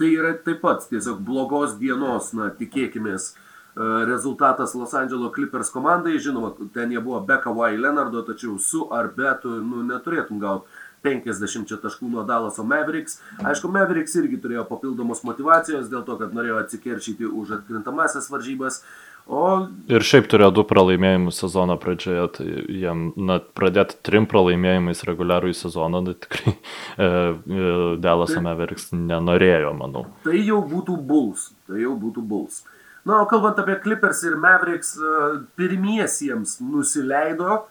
[0.01, 6.17] tai yra taip pat tiesiog blogos dienos, na, tikėkimės, e, rezultatas Los Angeles Clippers komandai.
[6.17, 10.81] Žinoma, ten jie buvo be Kawhi Leonardo, tačiau su ar be tu nu, neturėtum gauti
[11.05, 13.19] 50 taškų nuo Dallaso Mavericks.
[13.41, 18.81] Aišku, Mavericks irgi turėjo papildomos motivacijos dėl to, kad norėjo atsikeršyti už atkrintamasis varžybas.
[19.29, 19.67] O...
[19.91, 22.45] Ir šiaip turėjo du pralaimėjimus sezono pradžioje, tai
[22.81, 26.59] jiem na, pradėti trim pralaimėjimais reguliarų į sezoną, tai tikrai e,
[27.07, 30.07] e, Delas tai, Mavericks nenorėjo, manau.
[30.25, 32.63] Tai jau būtų Bulls, tai jau būtų Bulls.
[33.07, 35.21] Na, o kalbant apie Clippers ir Mavericks, e,
[35.57, 37.61] pirmiesiems nusileido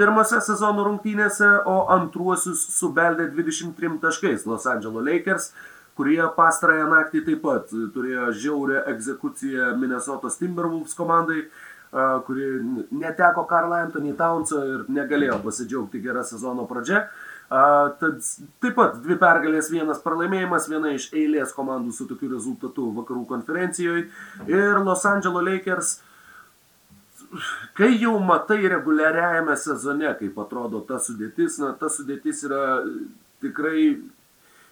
[0.00, 5.50] pirmose sezono rungtynėse, o antruosius subeldė 23 taškais Los Angeles Lakers,
[6.00, 11.42] kurie pastarąją naktį taip pat turėjo žiaurę egzekuciją Minnesotos Timberwolves komandai,
[12.24, 12.46] kuri
[13.02, 17.02] neteko Karl Anthony Townso ir negalėjo pasidžiaugti gerą sezono pradžią.
[17.50, 18.20] Tad
[18.62, 24.06] taip pat dvi pergalės, vienas pralaimėjimas, viena iš eilės komandų su tokiu rezultatu vakarų konferencijoje.
[24.48, 25.98] Ir Los Angeles Lakers
[27.76, 32.62] kai jau matai reguliariajame sezone, kaip atrodo ta sudėtis, na, ta sudėtis yra
[33.42, 33.82] tikrai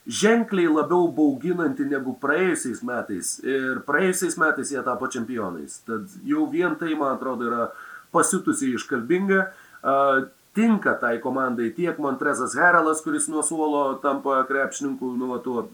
[0.09, 3.37] ženkliai labiau bauginanti negu praėjusiais metais.
[3.45, 5.83] Ir praėjusiais metais jie tapo čempionais.
[5.87, 7.69] Tad jau vien tai, man atrodo, yra
[8.15, 9.45] pasitusiai iškalbinga.
[10.57, 15.69] Tinka tai komandai tiek Montrezas Herelas, kuris nuo suolo tampa krepšininku, nu, tuo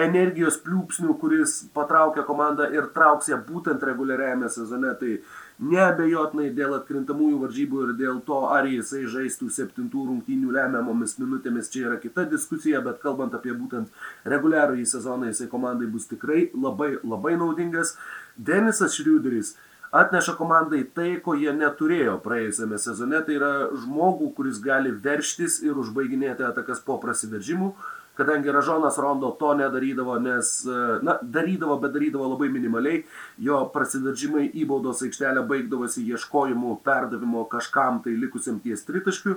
[0.00, 4.94] energijos pliūpsnių, kuris patraukia komandą ir trauks ją būtent reguliariajame sezone.
[4.96, 11.18] Tai uh, Neabejotinai dėl atkrintamųjų varžybų ir dėl to, ar jisai žaistų septintų rungtynių lemiamomis
[11.20, 13.92] minutėmis, čia yra kita diskusija, bet kalbant apie būtent
[14.24, 17.98] reguliarų į sezoną, jisai komandai bus tikrai labai, labai naudingas.
[18.40, 19.52] Denisas Šriuderis
[19.92, 23.52] atneša komandai tai, ko jie neturėjo praėjusiame sezone, tai yra
[23.84, 27.74] žmogų, kuris gali verštis ir užbaiginėti atakas po prasiveržimų
[28.16, 33.02] kadangi Ražonas Rondo to nedarydavo, nes, e, na, darydavo, bet darydavo labai minimaliai,
[33.40, 39.36] jo prasidaržymai į baudos aikštelę baigdavosi ieškojimu perdavimo kažkam tai likusiam ties tritaškių,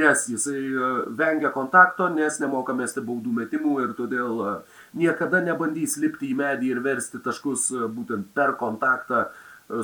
[0.00, 4.54] nes jisai e, vengia kontakto, nes nemoka mesti baudų metimų ir todėl e,
[5.04, 9.28] niekada nebandys lipti į medį ir versti taškus būtent per kontaktą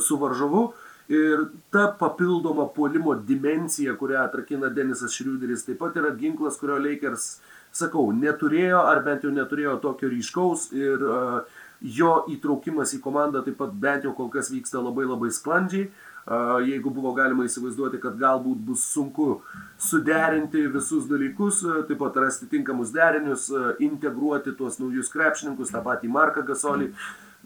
[0.00, 0.72] su varžovu.
[1.10, 7.24] Ir ta papildoma puolimo dimensija, kurią atrakina Denisas Šriuderis, taip pat yra ginklas, kurio Lakers
[7.32, 11.40] uh, sakau, neturėjo, ar bent jau neturėjo tokio ryškaus ir uh,
[11.80, 15.90] jo įtraukimas į komandą taip pat bent jau kol kas vyksta labai labai sklandžiai.
[16.30, 19.40] Uh, jeigu buvo galima įsivaizduoti, kad galbūt bus sunku
[19.80, 25.80] suderinti visus dalykus, uh, taip pat rasti tinkamus derinius, uh, integruoti tuos naujus krepšininkus, tą
[25.86, 26.92] patį Marką Gasolį.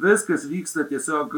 [0.04, 1.37] Viskas vyksta tiesiog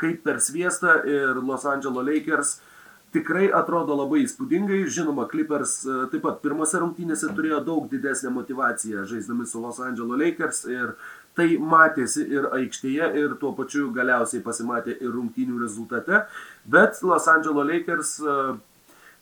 [0.00, 2.71] kaip per sviestą ir Los Angeles Lakers uh,
[3.12, 4.82] tikrai atrodo labai įspūdingai.
[4.92, 10.20] Žinoma, Clippers e, taip pat pirmose rungtynėse turėjo daug didesnę motivaciją žaisdami su Los Angeles
[10.22, 10.96] Lakers ir
[11.36, 16.26] tai matėsi ir aikštėje ir tuo pačiu galiausiai pasimatė ir rungtynių rezultate.
[16.64, 18.36] Bet Los Angeles Lakers e,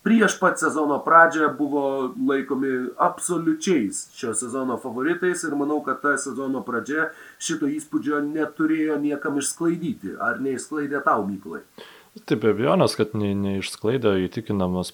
[0.07, 1.85] prieš pat sezono pradžią buvo
[2.31, 7.11] laikomi absoliučiais šio sezono favoritais ir manau, kad ta sezono pradžia
[7.43, 10.17] šito įspūdžio neturėjo niekam išsklaidyti.
[10.21, 11.65] Ar neišsklaidė tau, Mykolai?
[12.19, 14.17] Taip, be abejonės, kad ne, neišsklaidė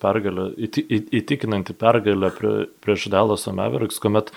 [0.03, 0.83] pergalė, įti,
[1.17, 2.51] įtikinanti pergalė prie,
[2.85, 4.35] prieš Dalaso Mavericks, kuomet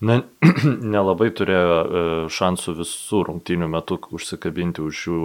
[0.00, 0.22] ne,
[0.94, 5.20] nelabai turėjo e, šansų visų rungtynių metų užsikabinti už jų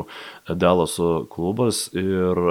[0.51, 1.85] Dalaso klubas.
[1.95, 2.43] Ir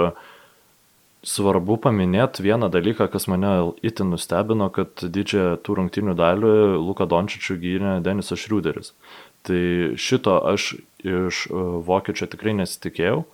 [1.21, 3.53] svarbu paminėti vieną dalyką, kas mane
[3.85, 8.95] itin nustebino, kad didžiąją tų rungtynių dalį Luka Dončičių gynė Denisas Šriuderis.
[9.45, 9.63] Tai
[10.01, 10.73] šito aš
[11.05, 13.27] iš e, vokiečio tikrai nesitikėjau.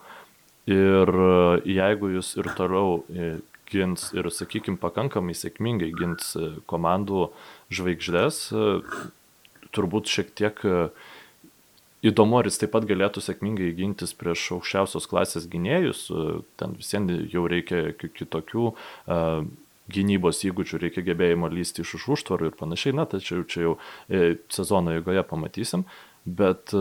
[0.70, 1.32] Ir e,
[1.68, 3.34] jeigu jūs ir toliau e,
[3.72, 7.28] gins ir, sakykime, pakankamai sėkmingai gins e, komandų
[7.74, 8.46] žvaigždės,
[9.74, 10.62] turbūt šiek tiek
[12.06, 16.06] įdomu, ar jis taip pat galėtų sėkmingai gintis prieš aukščiausios klasės gynėjus,
[16.62, 18.70] ten visiems jau reikia kitokių
[19.94, 23.74] gynybos įgūdžių, reikia gebėjimo lysti iš už užtvarų ir panašiai, na, tačiau čia jau
[24.54, 25.88] sezono eigoje pamatysim,
[26.30, 26.76] bet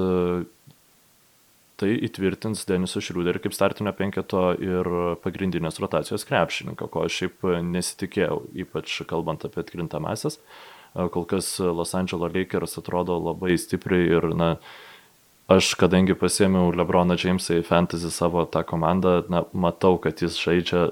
[1.82, 4.88] tai įtvirtins Denisą Šriuderį kaip startinio penketo ir
[5.24, 10.38] pagrindinės rotacijos krepšininką, ko aš šiaip nesitikėjau, ypač kalbant apie atkrintamasias.
[10.92, 14.50] Kol kas Los Angeles Lakers atrodo labai stipriai ir, na,
[15.50, 20.90] aš kadangi pasėmiau Lebroną Jamesą į fantasy savo tą komandą, na, matau, kad jis žaidžia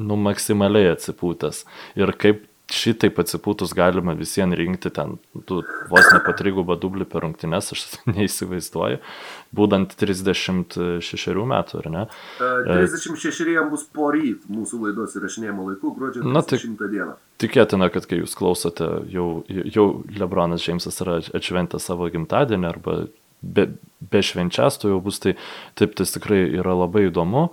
[0.00, 1.64] nu maksimaliai atsipūtęs.
[1.98, 5.16] Ir kaip šitaip atsipūtus galima visiems rinkti ten,
[5.48, 7.84] tu vos ne patrigubą dublį per rungtynes, aš
[8.16, 9.00] neįsivaizduoju,
[9.56, 12.04] būdant 36 metų, ar ne?
[12.40, 17.16] 36 e, jam bus poryt mūsų laidos įrašinėjimo laikų, gruodžio 30 tai, dieną.
[17.40, 19.86] Tikėtina, kad kai jūs klausote, jau, jau
[20.20, 22.96] Lebronas Džeimsas yra atšventęs savo gimtadienį arba
[23.40, 23.66] be,
[24.00, 25.36] be švenčias, to jau bus, tai
[25.78, 27.48] taip tas tikrai yra labai įdomu.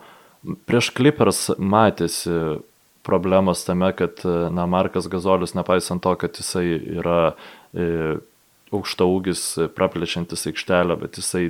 [0.69, 2.60] Prieš Clippers matėsi
[3.08, 6.65] problemos tame, kad, na, Markas Gazolis, nepaisant to, kad jisai
[7.00, 7.20] yra
[7.72, 8.17] e,
[8.76, 9.43] aukšta ūgis,
[9.78, 11.48] praplečiantis aikštelę, bet jisai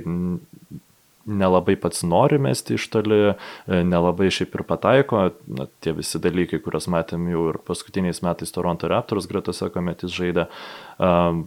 [1.28, 5.24] nelabai pats nori mesti iš toli, e, nelabai šiaip ir pataiko,
[5.58, 10.14] na, tie visi dalykai, kuriuos matėm jau ir paskutiniais metais Toronto Raptors gretose, kuomet jis
[10.16, 10.48] žaidė.
[10.96, 11.44] Um,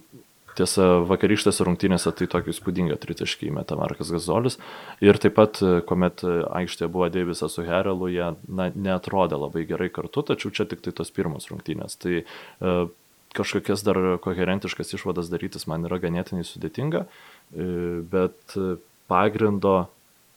[0.57, 4.57] Tiesa, vakarykštėse rungtynėse tai tokį įspūdingą tritaškį įmetė Markas Gazolis.
[5.03, 10.25] Ir taip pat, kuomet aikštėje buvo Deivisas su Herelu, jie na, netrodė labai gerai kartu,
[10.27, 11.95] tačiau čia tik tai tos pirmos rungtynės.
[12.01, 12.75] Tai e,
[13.37, 17.71] kažkokias dar koherentiškas išvadas darytis man yra ganėtinai sudėtinga, e,
[18.11, 18.59] bet
[19.11, 19.85] pagrindo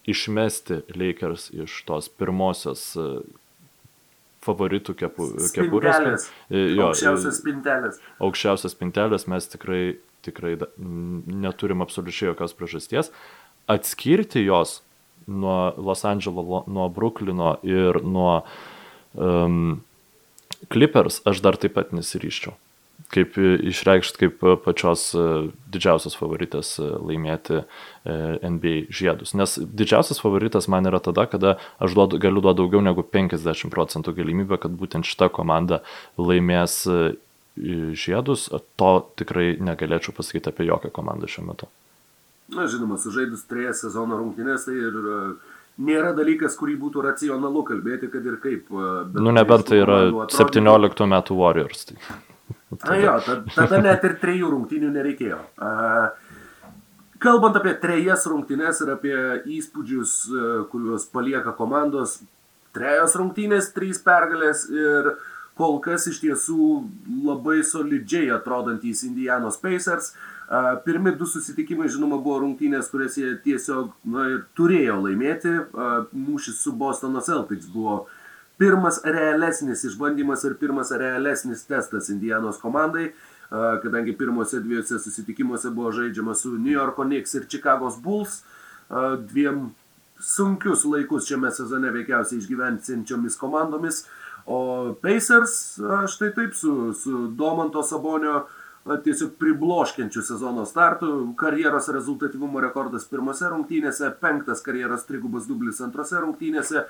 [0.06, 3.08] išmesti Lakers iš tos pirmosios e,
[4.44, 6.26] favoritų kepu, kepurės.
[6.48, 8.00] E, jo, aukščiausias spintelės.
[8.24, 9.82] Aukščiausias spintelės mes tikrai,
[10.26, 13.12] tikrai neturim absoliučiai jokios priežasties.
[13.70, 14.82] Atskirti jos
[15.26, 18.42] nuo Los Andželo, nuo Bruklino ir nuo
[19.16, 19.80] um,
[20.72, 22.56] Clippers aš dar taip pat nesiryščiau
[23.12, 25.24] kaip išreikšti kaip pačios e,
[25.72, 27.64] didžiausios favoritės e, laimėti e,
[28.48, 29.34] NBA žiedus.
[29.38, 34.16] Nes didžiausias favoritas man yra tada, kada aš duodu, galiu duoti daugiau negu 50 procentų
[34.16, 35.82] galimybę, kad būtent šita komanda
[36.20, 36.84] laimės
[37.54, 38.48] žiedus.
[38.80, 41.70] To tikrai negalėčiau pasakyti apie jokią komandą šiuo metu.
[42.54, 44.98] Na, žinoma, sužaidus trejas sezono rungtynės, tai ir
[45.80, 48.68] nėra dalykas, kurį būtų racionalu kalbėti, kad ir kaip.
[49.14, 50.02] Nu, nebent tai yra
[50.34, 51.88] 17 metų Warriors.
[51.88, 51.98] Tai.
[52.82, 53.14] Na jo,
[53.54, 55.40] tada net ir trejų rungtynių nereikėjo.
[57.24, 59.16] Kalbant apie trejas rungtynės ir apie
[59.56, 60.16] įspūdžius,
[60.72, 62.18] kuriuos palieka komandos,
[62.76, 65.14] trejos rungtynės, trys pergalės ir
[65.56, 66.68] kol kas iš tiesų
[67.24, 70.12] labai solidžiai atrodantys Indianos Pacers.
[70.84, 74.26] Pirmi du susitikimai, žinoma, buvo rungtynės, kurias jie tiesiog na,
[74.58, 75.54] turėjo laimėti.
[76.12, 78.20] Mūšis su Bostono Celtics buvo uh,
[78.58, 83.12] pirmas realesnis išbandymas ir pirmas realesnis testas Indianos komandai,
[83.82, 88.42] kadangi pirmose dviejose susitikimuose buvo žaidžiama su New York Knicks ir Chicago's Bulls,
[89.30, 89.68] dviem
[90.20, 94.04] sunkius laikus šiame sezone veikiausiai išgyvensinčiomis komandomis,
[94.46, 95.78] o Pacers
[96.12, 101.10] štai taip su, su Domanto Sabonio uh, na, tiesiog pribloškiančių sezono startų.
[101.40, 106.84] Karjeros rezultatyvumo rekordas pirmose rungtynėse, penktas karjeros trigubas dublis antrose rungtynėse,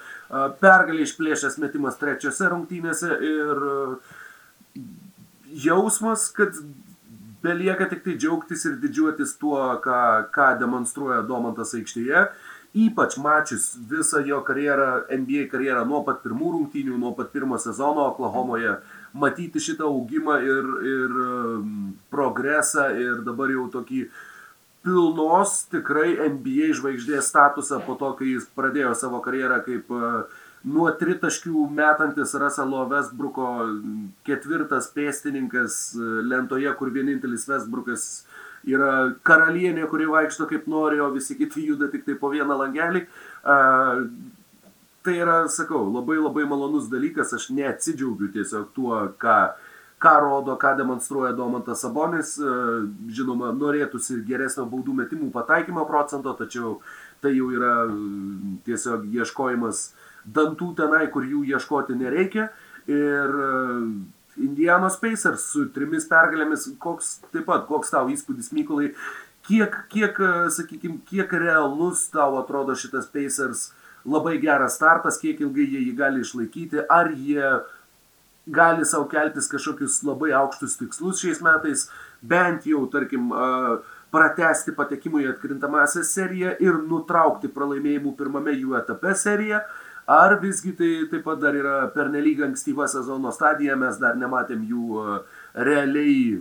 [0.63, 3.63] pergalį išplėšęs metimas trečiose rungtynėse ir
[5.67, 6.59] jausmas, kad
[7.45, 10.01] belieka tik tai džiaugtis ir didžiuotis tuo, ką,
[10.35, 12.27] ką demonstruoja Domantas aikštėje.
[12.75, 18.09] Ypač mačius visą jo karjerą, NBA karjerą nuo pat pirmų rungtynių, nuo pat pirmo sezono
[18.09, 18.73] Oklahomoje.
[18.81, 21.75] Uh, matyti šitą augimą ir, ir um,
[22.11, 24.05] progresą ir dabar jau tokį
[24.85, 30.25] pilnos tikrai NBA žvaigždės statusą po to, kai jis pradėjo savo karjerą kaip uh,
[30.67, 33.51] nuo tritaškių metantis Russelo Westbrooko
[34.27, 38.09] ketvirtas pėstininkas uh, lentoje, kur vienintelis Westbrookas
[38.65, 43.05] yra karalienė, kuri vaikšto kaip nori, o visi kiti juda tik tai po vieną langelį.
[45.05, 49.35] Tai yra, sakau, labai labai malonus dalykas, aš neatsidžiaugiu tiesiog tuo, ką,
[50.01, 52.31] ką rodo, ką demonstruoja Domantas Sabonis.
[52.41, 52.55] E,
[53.13, 56.79] žinoma, norėtųsi geresnio baudų metimų pataikymo procento, tačiau
[57.21, 57.99] tai jau yra e,
[58.65, 59.85] tiesiog ieškojimas
[60.25, 62.49] dantų tenai, kur jų ieškoti nereikia.
[62.89, 63.53] Ir e,
[64.49, 68.95] Indianos Pacers su trimis pergalėmis, koks taip pat, koks tau įspūdis, Mykolai,
[69.45, 75.67] kiek, kiek sakykime, kiek realus tau atrodo šitas Pacers uh, labai geras startas, kiek ilgai
[75.69, 77.49] jie jį gali išlaikyti, ar jie
[78.47, 81.89] gali savo keltis kažkokius labai aukštus tikslus šiais metais,
[82.21, 83.33] bent jau, tarkim,
[84.15, 89.63] pratesti patekimų į atkrintamąsią seriją ir nutraukti pralaimėjimų pirmame jų etape seriją,
[90.07, 95.01] ar visgi tai taip pat dar yra pernelyg ankstyva sezono stadija, mes dar nematėm jų
[95.57, 96.37] realiai,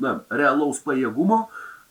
[0.00, 1.44] na, realaus pajėgumo,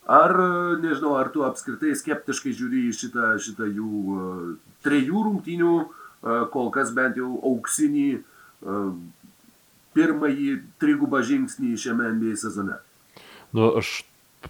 [0.09, 0.35] ar,
[0.81, 6.93] nežinau, ar tu apskritai skeptiškai žiūri į šitą, šitą jų trejų rungtynių, e, kol kas
[6.95, 8.79] bent jau auksinį e,
[9.93, 12.79] pirmąjį trigubą žingsnį šiame NBA sezone.
[13.53, 14.01] Nu, aš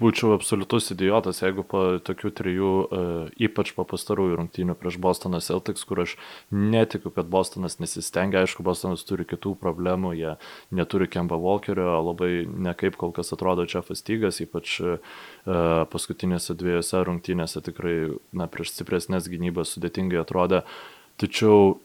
[0.01, 5.85] būčiau absoliutus idiotas, jeigu po tokių trijų, uh, ypač po pastarųjų rungtynių prieš Bostoną Celtics,
[5.87, 6.15] kur aš
[6.51, 10.35] netikiu, kad Bostonas nesistengia, aišku, Bostonas turi kitų problemų, jie
[10.73, 15.15] neturi Kemba Walkerio, labai nekaip kol kas atrodo čia fastygas, ypač uh,
[15.93, 17.97] paskutinėse dviejose rungtynėse tikrai,
[18.33, 20.63] na, prieš stipresnės gynybas sudėtingai atrodė.
[21.21, 21.77] Tačiau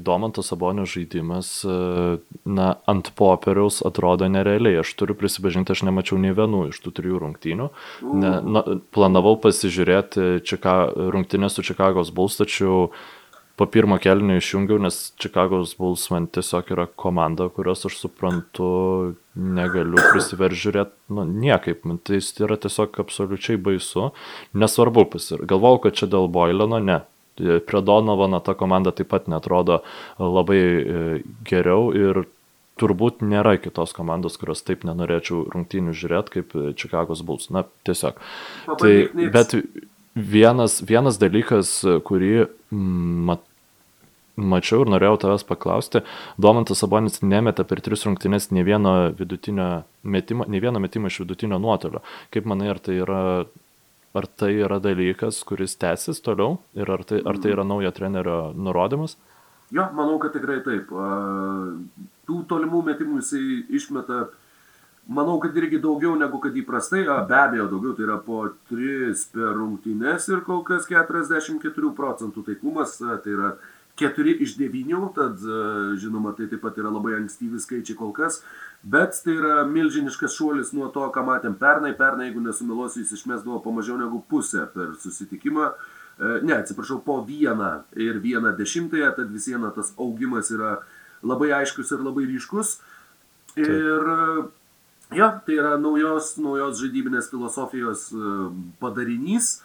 [0.00, 1.76] Domantas Sabonio žaidimas, e,
[2.44, 4.80] na, ant popieriaus atrodo nerealiai.
[4.82, 7.68] Aš turiu prisipažinti, aš nemačiau nei vienų iš tų trijų rungtynių.
[8.06, 10.78] Ne, na, planavau pasižiūrėti Čika,
[11.14, 12.90] rungtynę su Čikagos Bulls, tačiau
[13.56, 18.68] po pirmo kelnio išjungiau, nes Čikagos Bulls man tiesiog yra komanda, kurios aš suprantu,
[19.36, 24.10] negaliu prisiveržiūrėti, nu, niekaip, tai yra tiesiog absoliučiai baisu,
[24.56, 25.44] nesvarbu pasir.
[25.48, 27.00] Galvau, kad čia dėl Boileno, ne,
[27.36, 29.82] Prie Donovano ta komanda taip pat netrodo
[30.18, 31.02] labai e,
[31.48, 32.24] geriau ir
[32.80, 37.48] turbūt nėra kitos komandos, kurios taip nenorėčiau rungtynių žiūrėti kaip Čikagos Bulls.
[37.54, 38.20] Na, tiesiog.
[38.68, 38.92] Tai,
[39.32, 39.56] bet
[40.16, 41.78] vienas, vienas dalykas,
[42.08, 43.44] kurį mm, mat,
[44.36, 46.02] mačiau ir norėjau tavęs paklausti,
[46.40, 51.60] Domantas Sabonis nemetė per tris rungtynės ne vieno vidutinio metimo, ne vieno metimo iš vidutinio
[51.62, 52.04] nuotolio.
[52.34, 53.22] Kaip manai, ar tai yra
[54.16, 58.38] Ar tai yra dalykas, kuris tęsis toliau ir ar tai, ar tai yra naujo trenerio
[58.56, 59.18] nurodymas?
[59.74, 60.92] Jo, manau, kad tikrai taip.
[62.26, 63.42] Tų tolimų metimų jisai
[63.76, 64.28] išmeta,
[65.18, 69.56] manau, kad irgi daugiau negu kad įprastai, be abejo daugiau, tai yra po 3 per
[69.58, 73.56] rungtynes ir kol kas 44 procentų taikumas, tai yra
[73.98, 75.42] 4 iš 9, tad
[75.98, 78.42] žinoma, tai taip pat yra labai ankstyvi skaičiai kol kas,
[78.86, 81.92] bet tai yra milžiniškas šuolis nuo to, ką matėm pernai.
[81.98, 85.70] Pernai, jeigu nesumiluosiu, jis išmesdavo po mažiau negu pusę per susitikimą.
[85.72, 90.78] E, ne, atsiprašau, po vieną ir vieną dešimtąją, tad vis viena tas augimas yra
[91.26, 92.78] labai aiškus ir labai ryškus.
[93.56, 94.10] Ir
[95.16, 98.34] ja, tai yra naujos, naujos žaidybinės filosofijos e,
[98.82, 99.56] padarinys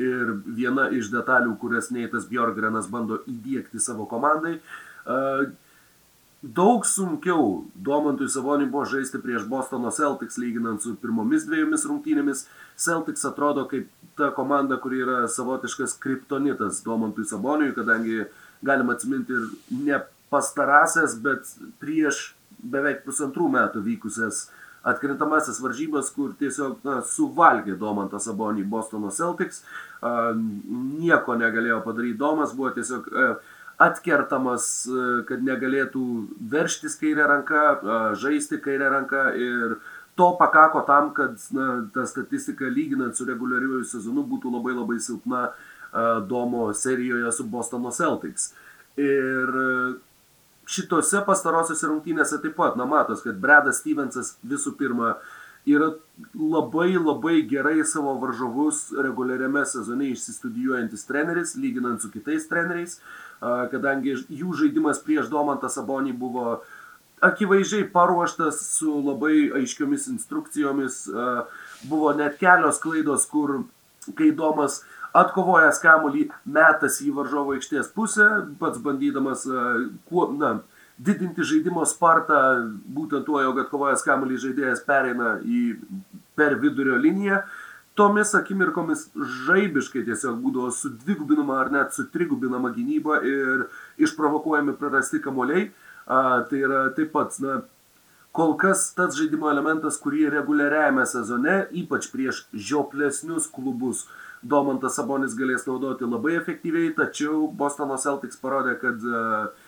[0.00, 4.60] ir viena iš detalių, kurias Neitas Bjorgrenas bando įdėkti savo komandai.
[6.42, 12.46] Daug sunkiau Domantui Savoniui buvo žaisti prieš Bostono Celtics lyginant su pirmomis dviejomis rungtynėmis.
[12.80, 18.24] Celtics atrodo kaip ta komanda, kuri yra savotiškas kriptonitas Domantui Savoniui, kadangi
[18.64, 19.44] galima atsiminti ir
[19.84, 20.00] ne
[20.32, 22.30] pastarasias, bet prieš
[22.60, 29.62] beveik pusantrų metų vykusias uh, atkrintamasis varžybas, kur tiesiog na, suvalgė Domantą Sabonį Bostono Celtics,
[30.00, 33.26] a, nieko negalėjo padaryti Domas, buvo tiesiog a,
[33.80, 36.04] atkertamas, a, kad negalėtų
[36.52, 39.78] verštis kairę ranką, a, žaisti kairę ranką ir
[40.18, 45.48] to pakako tam, kad na, ta statistika lyginant su reguliariuoju sezonu būtų labai labai silpna
[45.48, 45.52] a,
[46.20, 48.52] Domo serijoje su Bostono Celtics.
[49.00, 49.54] Ir
[50.70, 55.14] šitose pastarosiose rungtynėse taip pat, na matos, kad Bredas Stevensas visų pirma
[55.68, 55.90] yra
[56.34, 63.00] labai labai gerai savo varžovus reguliariame sezone išsistudijuojantis treneris, lyginant su kitais treneriais,
[63.40, 66.60] kadangi jų žaidimas prieš Domantą Sabonį buvo
[67.24, 71.02] akivaizdžiai paruoštas su labai aiškiomis instrukcijomis,
[71.88, 73.62] buvo net kelios klaidos, kur
[74.16, 74.80] kai Domas
[75.16, 78.28] atkovojęs kamuolį, metas į varžovo aikštės pusę,
[78.60, 79.44] pats bandydamas
[80.08, 80.60] kuo, na,
[81.00, 82.40] didinti žaidimo spartą,
[82.94, 85.62] būtent tuo, jog atkovojęs kamuolį žaidėjas pereina į
[86.38, 87.42] per vidurio liniją.
[88.00, 89.02] Tomis akimirkomis
[89.44, 93.66] žaibiškai tiesiog būdavo sudvigubinama ar net sutrigubinama gynyba ir
[94.00, 95.66] išprovokuojami prarasti kamuoliai.
[96.08, 97.58] A, tai yra taip pat, na,
[98.32, 104.06] kol kas tas žaidimo elementas, kurį reguliariajame sezone, ypač prieš žioplesnius klubus,
[104.40, 109.59] Domantas Sabonis galės naudoti labai efektyviai, tačiau Bostono Celtics parodė, kad uh,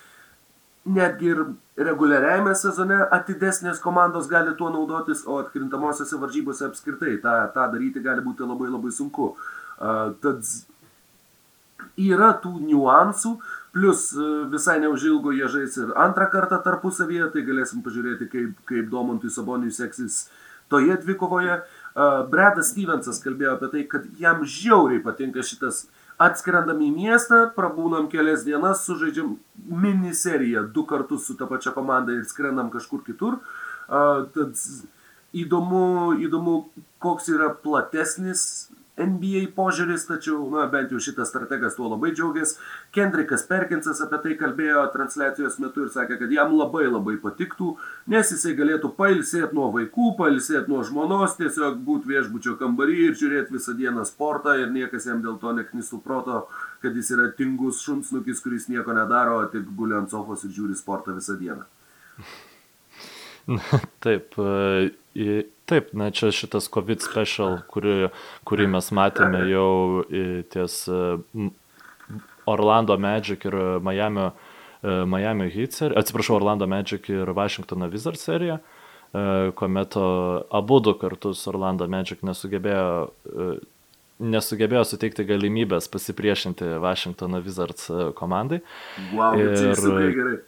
[0.85, 1.41] netgi ir
[1.79, 8.25] reguliariajame sezone atidesnės komandos gali tuo naudotis, o atkrintamosiose varžybose apskritai tą, tą daryti gali
[8.25, 9.33] būti labai labai sunku.
[9.83, 10.43] Uh, tad
[11.99, 13.37] yra tų niuansų,
[13.75, 18.91] plus uh, visai neužilgo jie žais ir antrą kartą tarpusavyje, tai galėsim pažiūrėti, kaip, kaip
[18.93, 20.27] Domantui Saboniui seksis
[20.73, 21.63] toje dvikovoje.
[21.93, 25.87] Uh, Bredas Stevensas kalbėjo apie tai, kad jam žiauriai patinka šitas
[26.27, 29.37] atskrendam į miestą, prabūnam kelias dienas, sužaidžiam
[29.85, 33.41] miniseriją du kartus su ta pačia komanda ir skrendam kažkur kitur.
[33.89, 34.63] Tad
[35.33, 35.87] įdomu,
[36.23, 36.57] įdomu,
[37.03, 38.45] koks yra platesnis
[39.03, 42.57] NBA požiūris, tačiau, na, bent jau šitas strategas tuo labai džiaugiasi.
[42.95, 47.75] Kendrikas Perkinsas apie tai kalbėjo transliacijos metu ir sakė, kad jam labai labai patiktų,
[48.13, 53.57] nes jisai galėtų pailsėti nuo vaikų, pailsėti nuo žmonos, tiesiog būti viešbučio kambarį ir žiūrėti
[53.59, 56.47] visą dieną sportą ir niekas jam dėl to neknistų proto,
[56.83, 61.17] kad jis yra tingus šunsnukis, kuris nieko nedaro, tik guli ant sofos ir žiūri sportą
[61.19, 61.67] visą dieną.
[64.05, 68.11] Taip, e, taip, na čia šitas COVID special, kurį,
[68.49, 70.05] kurį mes matėme jau
[70.53, 71.49] ties e,
[72.51, 74.31] Orlando Magic ir Miami,
[74.83, 78.61] e, Miami Heat serija, atsiprašau, Orlando Magic ir Washingtono Wizard serija,
[79.13, 79.93] kuomet
[80.57, 83.11] abu du kartus Orlando Magic nesugebėjo
[84.23, 88.63] nesugebėjo suteikti galimybės pasipriešinti Washingtono Wizards komandai.
[89.13, 89.75] Wow, ir, čia
[90.17, 90.39] gerai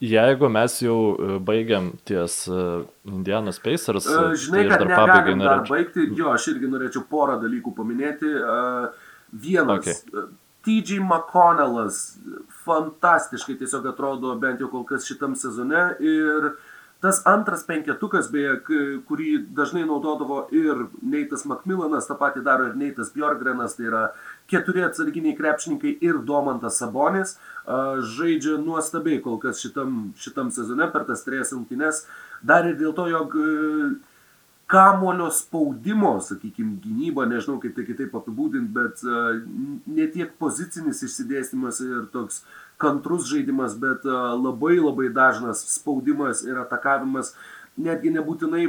[0.00, 2.64] Jeigu mes jau e, baigiam ties e,
[3.08, 5.72] Indianos Pacers, uh, žinai, tai dar pabaigai norėčiau.
[5.72, 8.30] Baigti, jo, aš irgi norėčiau porą dalykų paminėti.
[8.38, 10.28] Uh, vienas, okay.
[10.68, 12.18] TJ McConnellas
[12.66, 16.50] fantastiškai tiesiog atrodo bent jau kol kas šitam sezone ir
[16.98, 18.56] Tas antras penketukas, beje,
[19.06, 24.00] kurį dažnai naudodavo ir Neitas Makmilanas, tą patį daro ir Neitas Bjorgrenas, tai yra
[24.50, 27.36] keturi atsarginiai krepšininkai ir Domantas Sabonis,
[28.16, 32.02] žaidžia nuostabiai kol kas šitam, šitam sezone per tas trejas rungtynes,
[32.42, 33.38] dar ir dėl to, jog
[34.68, 39.06] kamulio spaudimo, sakykime, gynyba, nežinau kaip tai kitaip apibūdinti, bet
[39.86, 42.42] ne tiek pozicinis išsidėstymas ir toks
[42.78, 47.34] kantrus žaidimas, bet labai labai dažnas spaudimas ir atakavimas,
[47.78, 48.68] netgi nebūtinai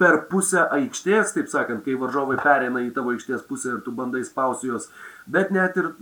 [0.00, 4.22] per pusę aikštės, taip sakant, kai varžovai pereina į tavo aikštės pusę ir tu bandai
[4.24, 4.88] spausti juos,
[5.28, 5.92] bet net ir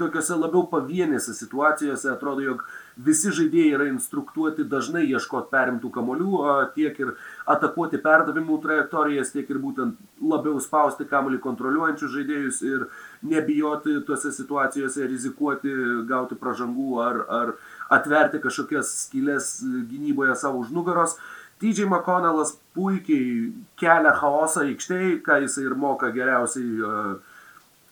[0.00, 2.64] tokiuose labiau pavienėse situacijose atrodo, jog
[2.96, 6.40] visi žaidėjai yra instruktuoti dažnai ieškoti perimtų kamolių,
[6.76, 7.12] tiek ir
[7.48, 12.86] atakuoti perdavimų trajektorijas, tiek ir būtent labiau spausti kamolį kontroliuojančius žaidėjus ir
[13.30, 15.72] nebijoti tuose situacijose rizikuoti
[16.08, 17.54] gauti pražangų ar, ar
[17.98, 19.56] atverti kažkokias skylės
[19.90, 21.16] gynyboje savo už nugaros.
[21.60, 23.50] TJ McConnellas puikiai
[23.80, 26.90] kelia chaosą aikštėje, ką jisai ir moka geriausiai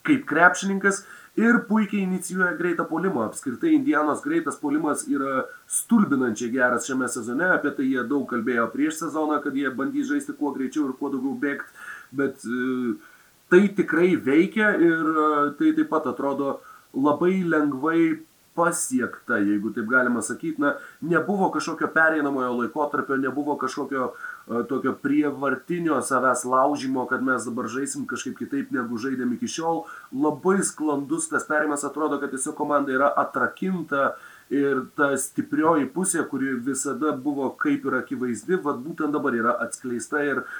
[0.05, 1.01] kaip krepšininkas
[1.35, 3.25] ir puikiai inicijuoja greitą polimą.
[3.29, 9.01] Apskritai Indianos greitas polimas yra stulbinančiai geras šiame sezone, apie tai jie daug kalbėjo prieš
[9.03, 11.73] sezoną, kad jie bandys žaisti kuo greičiau ir kuo daugiau bėgti,
[12.15, 12.95] bet e,
[13.49, 15.27] tai tikrai veikia ir e,
[15.59, 16.59] tai taip pat atrodo
[16.95, 18.23] labai lengvai
[18.55, 25.99] pasiekta, jeigu taip galima sakyti, na, nebuvo kažkokio pereinamojo laikotarpio, nebuvo kažkokio uh, tokio prievartinio
[26.01, 29.83] savęs laužimo, kad mes dabar žaisim kažkaip kitaip negu žaidėm iki šiol.
[30.15, 34.13] Labai sklandus tas perimas atrodo, kad tiesiog komanda yra atrakinta
[34.53, 40.23] ir ta stiprioji pusė, kuri visada buvo kaip ir akivaizdi, vad būtent dabar yra atskleista
[40.23, 40.55] ir uh,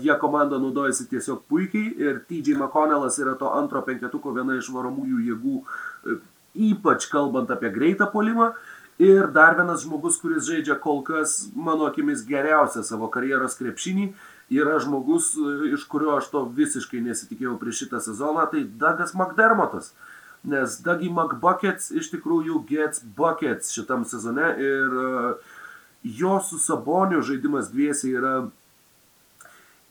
[0.00, 5.22] jie komanda naudojasi tiesiog puikiai ir TJ McConnellas yra to antro penketuko viena iš varomųjų
[5.28, 5.60] jėgų.
[5.60, 6.20] Uh,
[6.58, 8.52] ypač kalbant apie greitą polimą.
[8.98, 14.08] Ir dar vienas žmogus, kuris žaidžia kol kas, mano akimis, geriausią savo karjeros krepšinį,
[14.58, 15.36] yra žmogus,
[15.70, 19.92] iš kurio aš to visiškai nesitikėjau prieš šitą sezoną, tai Douglas McDermottas.
[20.42, 24.98] Nes Dougie McBuckets iš tikrųjų gets buckets šitam sezone ir
[26.18, 28.34] jo su Saboniu žaidimas dviesiai yra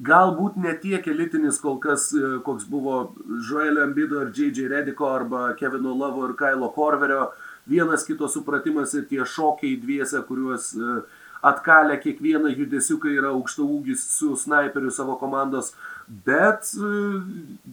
[0.03, 3.13] galbūt ne tiek elitinis kol kas, e, koks buvo
[3.49, 4.67] Joelio Embido ir J.J.
[4.69, 7.31] Rediko arba Kevino Lavo ir Kailo Korverio,
[7.65, 10.99] vienas kito supratimas ir tie šokiai dviese, kuriuos e,
[11.41, 15.73] atkalę kiekvieną judesiuką yra aukšto ūgis su snaiperiu savo komandos,
[16.07, 16.93] bet e,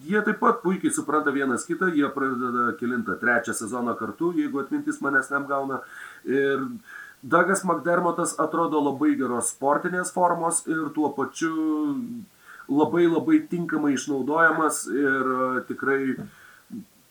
[0.08, 5.00] jie taip pat puikiai supranta vienas kitą, jie pradeda kilintą trečią sezoną kartu, jeigu atmintis
[5.04, 5.82] manęs neapgauna.
[6.24, 6.64] Ir
[7.24, 11.54] Dagas McDermottas atrodo labai geros sportinės formos ir tuo pačiu
[12.68, 16.00] labai labai tinkamai išnaudojamas ir e, tikrai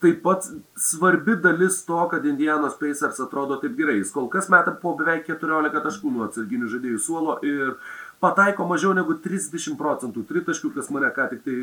[0.03, 0.45] taip pat
[0.77, 3.97] svarbi dalis to, kad Indianos Pacers atrodo taip gerai.
[4.01, 7.77] Jis kol kas meta po beveik 14 taškų nuo atsarginių žaidėjų suolo ir
[8.23, 11.57] pataiko mažiau negu 30 procentų tritaškių, kas mane ką tik tai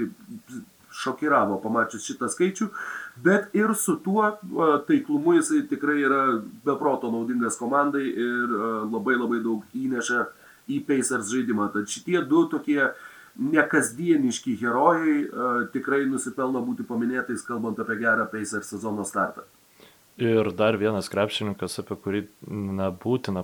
[1.01, 2.68] šokiravo pamačius šitą skaičių,
[3.24, 4.28] bet ir su tuo
[4.88, 6.22] taiklumu jisai tikrai yra
[6.66, 8.59] beproto naudingas komandai ir
[8.90, 10.26] labai labai daug įneša
[10.70, 11.70] į Pacers žaidimą.
[11.74, 12.92] Tad šitie du tokie
[13.40, 19.46] nekasdieniški herojai tikrai nusipelno būti paminėtais, kalbant apie gerą Pacers sezono startą.
[20.20, 22.20] Ir dar vienas krepšininkas, apie kurį
[22.51, 23.40] nebūtina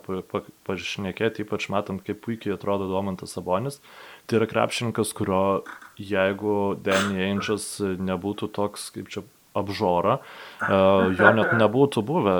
[0.67, 3.79] pašnekėti, ypač matant, kaip puikiai atrodo Domantas Sabonis.
[4.27, 5.63] Tai yra krepšininkas, kurio
[5.97, 9.23] jeigu Danny Angels nebūtų toks, kaip čia
[9.57, 10.19] apžora,
[10.61, 10.81] e,
[11.17, 12.35] jo net nebūtų buvę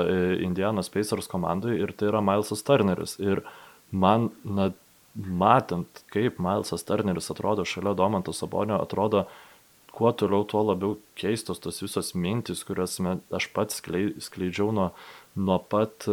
[0.45, 3.17] Indianos Pacers komandai ir tai yra Milesas Turneris.
[3.23, 3.41] Ir
[3.89, 4.69] man, na,
[5.15, 9.25] matant, kaip Milesas Turneris atrodo šalia Domanto Sabonio, atrodo,
[9.97, 12.99] kuo toliau, tuo labiau keistos tos visos mintys, kurias
[13.33, 14.91] aš pats skleidžiau nuo,
[15.35, 16.09] nuo pat...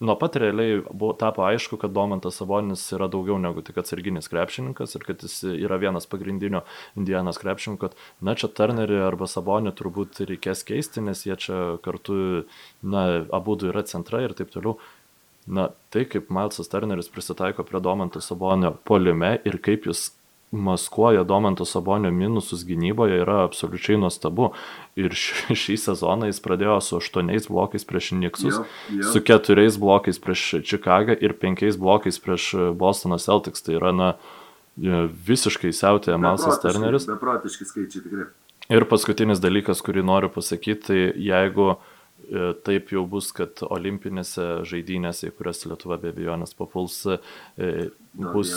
[0.00, 4.96] Nuo pat realiai buvo, tapo aišku, kad Domantas Sabonis yra daugiau negu tik atsarginis krepšininkas
[4.96, 6.62] ir kad jis yra vienas pagrindinio
[6.96, 12.46] Indianas krepšininkų, kad na čia Turnerį arba Sabonį turbūt reikės keisti, nes jie čia kartu,
[12.80, 14.78] na, abu du yra centrai ir taip toliau.
[15.50, 20.10] Na, tai kaip Milesas Turneris prisitaiko prie Domanto Sabonio polime ir kaip jis
[20.50, 24.50] maskuoja Domanto Sabonio minusus gynyboje yra absoliučiai nuostabu.
[24.98, 29.06] Ir šį, šį sezoną jis pradėjo su aštuoniais blokais prieš Niksus, yep, yep.
[29.12, 33.62] su keturiais blokais prieš Čikagą ir penkiais blokais prieš Bostono Celtics.
[33.66, 34.10] Tai yra, na,
[35.30, 37.06] visiškai siautė Malsas Turneris.
[37.10, 38.28] Beprotiški skaičiai tikrai.
[38.70, 41.88] Ir paskutinis dalykas, kurį noriu pasakyti, tai jeigu uh, E,
[42.66, 48.52] taip jau bus, kad olimpinėse žaidynėse, į kurias Lietuva be abejonės papuls, e, bus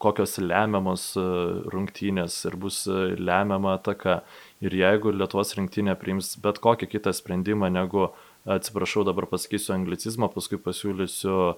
[0.00, 1.26] kokios lemiamos e,
[1.74, 2.82] rungtynės ir bus
[3.20, 4.20] lemiama ataka.
[4.64, 8.10] Ir jeigu Lietuvos rinktinė priims bet kokį kitą sprendimą negu
[8.44, 11.54] atsiprašau, dabar pasakysiu anglicizmą, paskui pasiūlysiu e,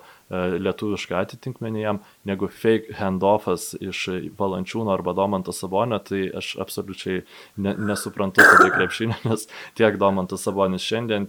[0.63, 4.05] lietuvišką atitikmenį jam, negu fake handoffas iš
[4.39, 7.23] Valančiūno arba Domanto Sabonio, tai aš absoliučiai
[7.63, 9.47] ne, nesuprantu tada krepšinio, nes
[9.79, 11.29] tiek Domantas Sabonis šiandien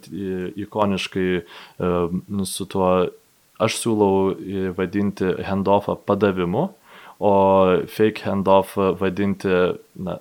[0.65, 1.43] ikoniškai e,
[2.49, 2.93] su tuo
[3.63, 6.67] aš siūlau vadinti handoffą padavimu,
[7.23, 7.33] o
[7.87, 9.51] fake handoff vadinti,
[9.95, 10.17] na,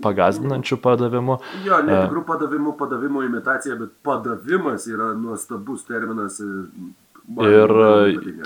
[0.00, 1.38] pagazdinančių padavimų.
[1.66, 6.40] Jo, netikrų padavimų, padavimo imitacija, bet padavimas yra nuostabus terminas.
[7.42, 7.74] Ir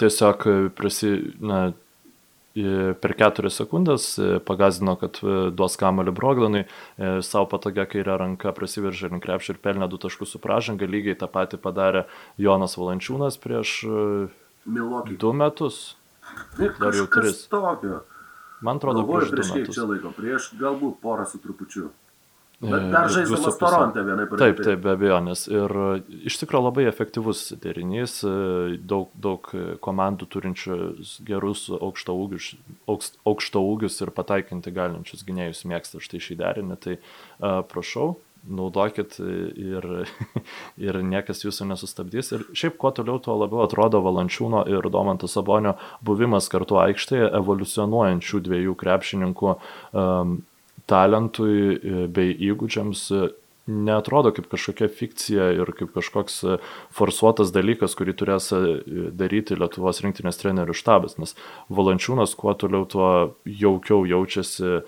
[0.01, 1.68] tiesiog prisi, na,
[2.57, 4.09] per keturias sekundės
[4.49, 5.20] pagazdino, kad
[5.57, 6.64] duos kamalį Brogdanui,
[7.24, 11.28] savo patogia kairė ranka prasiveržė link krepšį ir pelnė du taškus su pražanga, lygiai tą
[11.32, 12.07] patį padarė
[12.40, 13.78] Jonas Valančiūnas prieš
[14.66, 15.18] Milokį.
[15.20, 15.97] du metus.
[16.59, 17.47] Dar jau tris.
[17.53, 18.03] Tokio.
[18.64, 21.90] Man atrodo, Galvoju, prieš kiek čia laiko, prieš galbūt porą su trupučiu.
[22.57, 25.42] Bet dar žaidžiamas Toronte vienai per Taip, taip, be abejonės.
[25.52, 25.72] Ir
[26.24, 28.22] iš tikrųjų labai efektyvus derinys,
[28.80, 29.50] daug, daug
[29.84, 30.78] komandų turinčių
[31.28, 32.54] gerus aukšto ūgius,
[32.88, 36.78] aukšt, aukšto ūgius ir pataikinti galinčius gynėjus mėgsta štai šį derinį.
[36.80, 38.14] Tai uh, prašau,
[38.47, 39.86] naudokit ir,
[40.86, 42.32] ir niekas jūsų nesustabdys.
[42.36, 45.76] Ir šiaip kuo toliau, tuo labiau atrodo Valančiūno ir Domanto Sabonio
[46.07, 50.38] buvimas kartu aikštėje evoliucionuojančių dviejų krepšininkų um,
[50.86, 53.09] talentui e, bei įgūdžiams
[53.66, 56.38] neatrodo kaip kažkokia fikcija ir kaip kažkoks
[56.94, 58.61] forsuotas dalykas, kurį turės e,
[59.11, 61.34] daryti Lietuvos rinktinės trenerių štabas, nes
[61.74, 63.11] Valančiūnas kuo toliau, tuo
[63.44, 64.80] jaukiau jaučiasi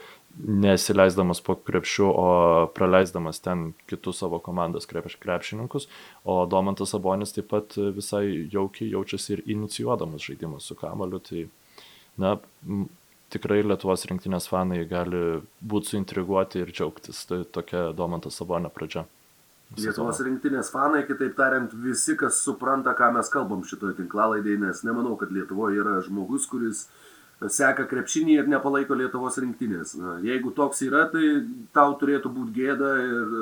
[0.46, 5.88] nesileisdamas po krepšiu, o praleisdamas ten kitus savo komandos krepš, krepšininkus,
[6.24, 11.18] o Domantas Sabonis taip pat visai jaukiai jaučiasi ir inicijuodamas žaidimą su kamaliu.
[11.18, 11.44] Tai,
[12.16, 12.36] na,
[13.34, 17.24] tikrai Lietuvos rinktinės fanai gali būti suintriguoti ir džiaugtis.
[17.28, 19.04] Tai tokia Domantas Sabonio pradžia.
[19.76, 25.18] Lietuvos rinktinės fanai, kitaip tariant, visi, kas supranta, ką mes kalbam šitoje tinklalaidėje, nes nemanau,
[25.20, 29.94] kad Lietuvoje yra žmogus, kuris uh, seka krepšinį ir nepalaiko Lietuvos rinktinės.
[30.26, 31.44] Jeigu toks yra, tai
[31.76, 33.36] tau turėtų būti gėda ir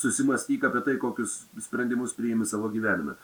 [0.00, 3.18] susimastyk apie tai, kokius sprendimus priimi savo gyvenime.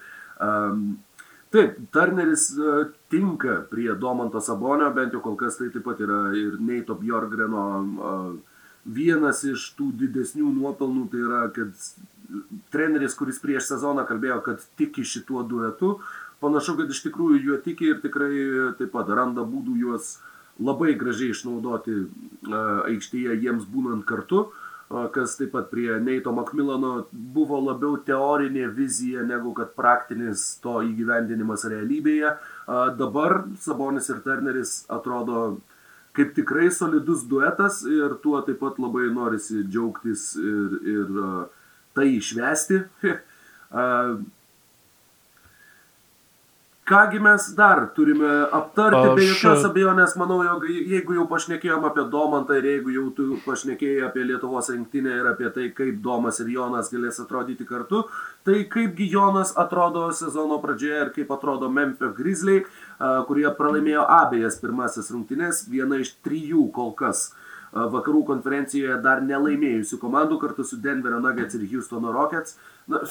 [1.54, 6.18] Taip, Turneris uh, tinka prie Domanto Sabonio, bent jau kol kas tai taip pat yra
[6.36, 7.62] ir Neito Bjorgreno
[8.84, 11.86] vienas iš tų didesnių nuopelnų, tai yra, kad
[12.74, 17.58] treneris, kuris prieš sezoną kalbėjo, kad tiki šituo duetu, uh, panašu, kad iš tikrųjų juo
[17.64, 18.32] tiki ir tikrai
[18.78, 20.16] taip pat randa būdų juos
[20.62, 21.96] labai gražiai išnaudoti
[22.48, 24.46] aikštėje jiems būnant kartu,
[25.12, 31.66] kas taip pat prie Neito Makmilano buvo labiau teorinė vizija negu kad praktinis to įgyvendinimas
[31.68, 32.36] realybėje.
[33.00, 35.58] Dabar Sabonis ir Turneris atrodo
[36.16, 41.20] kaip tikrai solidus duetas ir tuo taip pat labai norisi džiaugtis ir, ir
[41.96, 42.84] tai išvesti.
[46.86, 49.14] Kągi mes dar turime aptarti, Aš...
[49.18, 54.04] be jokios abejonės, manau, jog jeigu jau pašnekėjom apie Domantą ir jeigu jau tu pašnekėjai
[54.06, 58.04] apie Lietuvos rinktinę ir apie tai, kaip Domas ir Jonas galės atrodyti kartu,
[58.46, 62.60] tai kaipgi Jonas atrodo sezono pradžioje ir kaip atrodo Memphis Grizzly,
[63.26, 67.32] kurie pralaimėjo abejas pirmasis rungtynės, viena iš trijų kol kas
[67.74, 72.60] vakarų konferencijoje dar nelaimėjusių komandų kartu su Denverio Nuggets ir Houstono Rockets.
[72.86, 73.02] Na,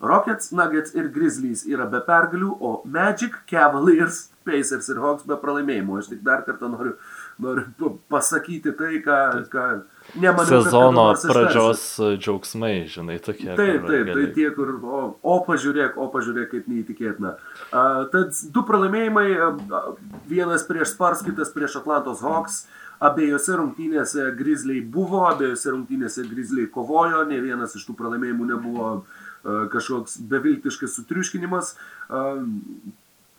[0.00, 5.98] Rockets, Nuggets ir Grizzlies yra be pergalių, o Magic, Cavaliers, Pacers ir Hawks be pralaimėjimų.
[5.98, 6.94] Aš tik dar kartą noriu,
[7.42, 9.18] noriu pasakyti tai, ką,
[9.50, 9.66] ką
[10.14, 10.62] nemaniau.
[10.62, 11.84] Sezono pradžios
[12.14, 13.50] džiaugsmai, žinai, tokie.
[13.58, 17.34] Taip, taip, tai tie, kur, o, o pažiūrėk, o pažiūrėk, kaip neįtikėtina.
[17.68, 19.92] Uh, tad du pralaimėjimai, uh,
[20.30, 22.66] vienas prieš Spars, kitas prieš Atlantos Hawks.
[22.98, 29.26] Abiejose rungtynėse Grizzliai buvo, abiejose rungtynėse Grizzliai kovojo, ne vienas iš tų pralaimėjimų nebuvo uh,
[29.44, 31.74] kažkoks beviltiškas sutriuškinimas.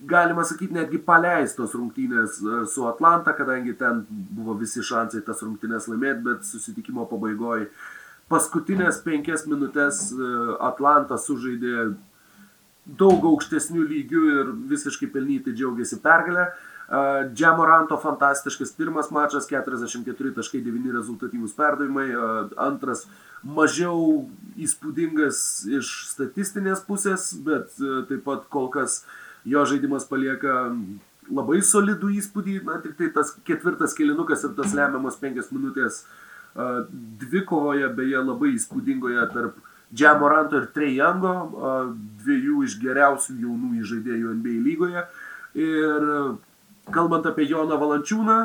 [0.09, 2.37] Galima sakyti, netgi paleistos rungtynės
[2.71, 7.67] su Atlanta, kadangi ten buvo visi šansai tas rungtynės laimėti, bet susitikimo pabaigoje
[8.29, 10.05] paskutinės penkias minutės
[10.63, 11.89] Atlanta sužaidė
[12.99, 16.47] daug aukštesnių lygių ir visiškai pelnytai džiaugiasi pergalę.
[17.35, 22.07] Džemoranto fantastiškas pirmas mačas, 44.9 rezultatyvus perdavimai,
[22.57, 23.03] antras
[23.43, 24.27] mažiau
[24.59, 25.39] įspūdingas
[25.71, 29.03] iš statistinės pusės, bet e, taip pat kol kas
[29.47, 30.73] jo žaidimas palieka
[31.29, 36.67] labai solidų įspūdį, na tik tai tas ketvirtas kilinukas ir tas lemiamas penkias minutės e,
[37.23, 41.79] dvikovoje, beje labai įspūdingoje tarp Džemoranto ir Trejango, e,
[42.25, 45.07] dviejų iš geriausių jaunų žaidėjų NBA lygoje.
[45.59, 46.03] Ir
[46.93, 48.35] kalbant apie Joną Valančiūną,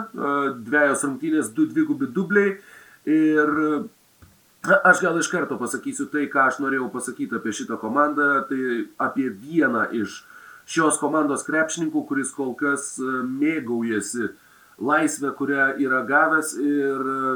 [0.65, 2.55] dviejos rungtynės, du dvigubi dubliai.
[3.05, 3.51] Ir
[4.65, 9.27] Aš gal iš karto pasakysiu tai, ką aš norėjau pasakyti apie šitą komandą, tai apie
[9.29, 10.23] vieną iš
[10.65, 14.31] šios komandos krepšininkų, kuris kol kas e, mėgaujasi
[14.81, 17.35] laisvę, kurią yra gavęs ir e,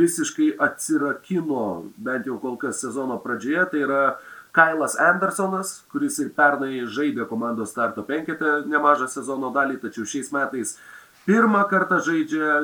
[0.00, 1.66] visiškai atsirakino,
[2.00, 4.02] bent jau kol kas sezono pradžioje, tai yra
[4.56, 10.78] Kailas Andersonas, kuris ir pernai žaidė komandos starto penketę nemažą sezono dalį, tačiau šiais metais
[11.28, 12.62] pirmą kartą žaidžia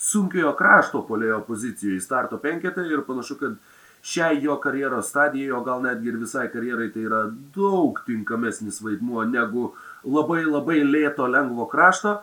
[0.00, 3.56] sunkiojo krašto polėjo pozicijoje starto penketą ir panašu, kad
[4.02, 7.24] šiai jo karjeros stadijai, o gal netgi ir visai karjerai tai yra
[7.56, 9.74] daug tinkamesnis vaidmuo negu
[10.04, 12.20] labai labai lėto lengvo krašto,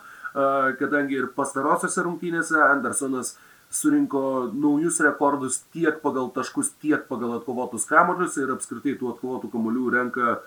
[0.79, 3.35] kadangi ir pastarosiose rungtynėse Andersonas
[3.69, 9.89] surinko naujus rekordus tiek pagal taškus, tiek pagal atkovotus kamuolius ir apskritai tų atkovotų kamuolių
[9.97, 10.37] renka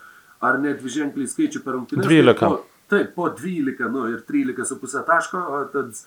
[0.40, 2.08] ar net dviženkliai skaičių per rungtynės.
[2.08, 2.40] 12.
[2.40, 5.42] Po, taip, po 12, nu ir 13,5 taško,
[5.74, 6.00] tad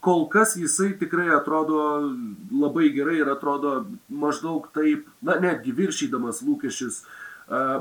[0.00, 1.80] kol kas jisai tikrai atrodo
[2.52, 7.02] labai gerai ir atrodo maždaug taip, na netgi viršydamas lūkesčius,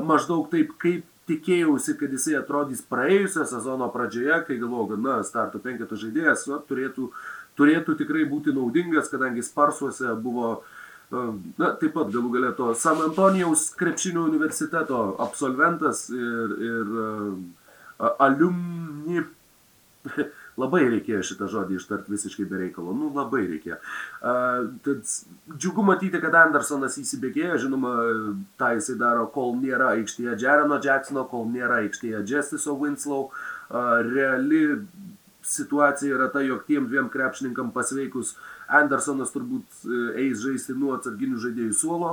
[0.03, 5.61] maždaug taip, kaip tikėjausi, kad jisai atrodys praėjusio sezono pradžioje, kai galvojau, kad, na, starto
[5.63, 7.11] penketo žaidėjas na, turėtų,
[7.59, 10.63] turėtų tikrai būti naudingas, kadangi Sparsuose buvo,
[11.11, 16.86] na, taip pat galų galę to San Antonijaus krepšinio universiteto absolventas ir, ir
[18.17, 19.26] alumni
[20.60, 22.95] Labai reikėjo šitą žodį ištart visiškai be reikalo.
[22.97, 23.80] Nu, labai reikėjo.
[24.20, 25.14] Uh, tad
[25.55, 27.62] džiugu matyti, kad Andersonas įsibėgėjo.
[27.66, 27.93] Žinoma,
[28.60, 33.30] tą jisai daro, kol nėra aikštėje Jereno Jacksono, kol nėra aikštėje Justice'o Winslow.
[33.70, 34.64] Uh, reali
[35.49, 38.36] situacija yra ta, jog tiem dviem krepšininkam pasveikus
[38.70, 39.86] Andersonas turbūt
[40.20, 42.12] eis žaisti nuo atsarginių žaidėjų suolo,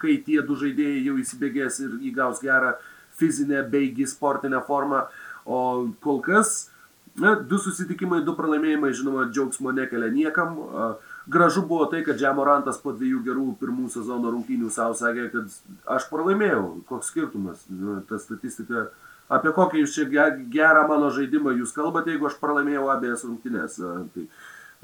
[0.00, 2.72] kai tie du žaidėjai jau įsibėgės ir įgaus gerą
[3.20, 5.04] fizinę beigi sportinę formą.
[5.46, 6.72] O kol kas
[7.16, 10.56] Na, du susitikimai, du pralaimėjimai, žinoma, džiaugsmo nekelia niekam.
[11.32, 15.54] Gražu buvo tai, kad Džemorantas po dviejų gerų pirmų sezono rungtynių savo sakė, kad
[15.96, 16.64] aš pralaimėjau.
[16.90, 17.62] Koks skirtumas?
[18.10, 18.90] Ta statistika,
[19.32, 23.78] apie kokį jūs čia gerą mano žaidimą jūs kalbate, jeigu aš pralaimėjau abiejas rungtynės.
[24.12, 24.26] Tai,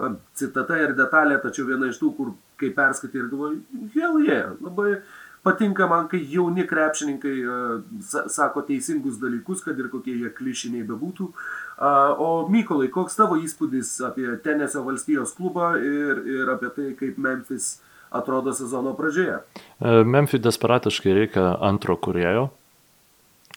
[0.01, 4.55] na, citata ir detalė, tačiau viena iš tų, kur kai perskaitai ir galvoju, hell yeah,
[4.63, 5.03] labai
[5.45, 7.35] patinka man, kai jauni krepšininkai
[8.31, 11.29] sako teisingus dalykus, kad ir kokie jie klišiniai bebūtų.
[11.29, 17.19] Uh, o Mykolai, koks tavo įspūdis apie Tenesio valstijos klubą ir, ir apie tai, kaip
[17.19, 17.77] Memphis
[18.15, 19.41] atrodo sezono pradžioje?
[19.81, 22.49] E, Memphis desperatiškai reikia antro kurėjo,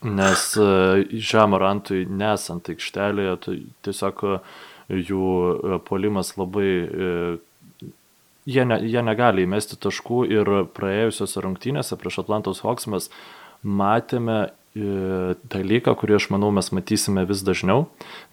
[0.06, 0.48] nes
[1.30, 3.56] Žemorantui nesant aikštelėje, tai
[3.88, 4.26] tiesiog
[4.90, 5.30] jų
[5.88, 6.68] polimas labai
[8.46, 13.10] jie, ne, jie negali įmesti taškų ir praėjusiose rungtynėse prieš Atlantos Hawks mes
[13.66, 17.86] matėme E, dalyką, kurį aš manau mes matysime vis dažniau.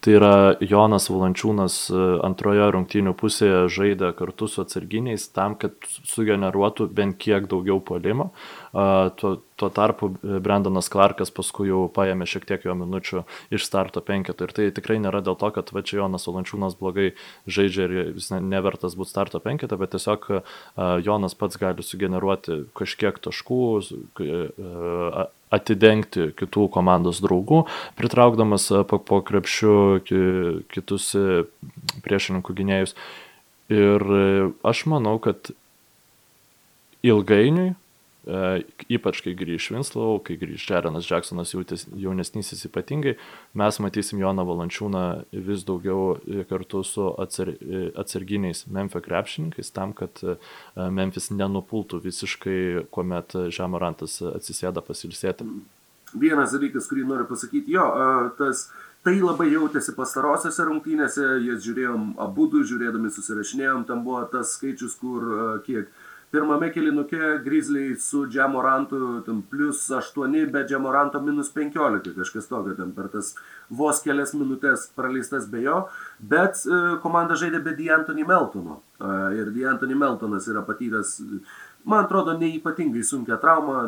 [0.02, 6.88] Tai yra Jonas Valančiūnas e, antroje rungtynių pusėje žaidė kartu su atsarginiais tam, kad sugeneruotų
[6.90, 8.32] bent kiek daugiau polimo.
[8.72, 9.30] Tuo,
[9.60, 13.22] tuo tarpu e, Brendanas Clarkas paskui jau paėmė šiek tiek jo minučių
[13.54, 14.48] iš starto penketo.
[14.48, 17.12] Ir tai tikrai nėra dėl to, kad va čia Jonas Valančiūnas blogai
[17.46, 20.26] žaidžia ir jis nevertas būti starto penketo, bet tiesiog
[21.06, 23.62] Jonas pats gali sugeneruoti kažkiek taškų
[25.52, 27.64] atidengti kitų komandos draugų,
[27.98, 29.74] pritraukdamas e, po, po krepšių
[30.72, 31.44] kitus e,
[32.04, 32.96] priešininkų gynėjus.
[33.72, 34.24] Ir e,
[34.66, 35.52] aš manau, kad
[37.04, 37.72] ilgainiui
[38.22, 38.62] E,
[38.92, 43.16] ypač kai grįž Winslow, kai grįž Jarenas Jacksonas jaunesnysis ypatingai,
[43.58, 45.04] mes matysim Joną Valančiūną
[45.48, 46.20] vis daugiau
[46.50, 47.50] kartu su atsar,
[47.98, 50.36] atsarginiais Memphis krepšininkais, tam, kad e,
[50.76, 52.60] Memphis nenupultų visiškai,
[52.94, 55.48] kuomet Žemorantas atsisėda pasilsėti.
[56.12, 57.86] Vienas dalykas, kurį noriu pasakyti, jo,
[58.38, 58.68] tas
[59.02, 65.24] Tai labai jautėsi pastarosiose rungtynėse, jas žiūrėjom abu, žiūrėdami susirašinėjom, tam buvo tas skaičius, kur
[65.66, 65.88] kiek
[66.32, 73.10] Pirmame kilinuke Grizzliai su Džemorantu plus 8, bet Džemoranto minus 15, kažkas tokio ten per
[73.12, 73.34] tas
[73.68, 75.82] vos kelias minutės praleistas be jo,
[76.18, 78.78] bet e, komanda žaidė be D'Antoni Meltono.
[78.96, 79.12] E,
[79.42, 81.18] ir D'Antoni Meltonas yra patyręs,
[81.84, 83.84] man atrodo, neįpatingai sunkia trauma,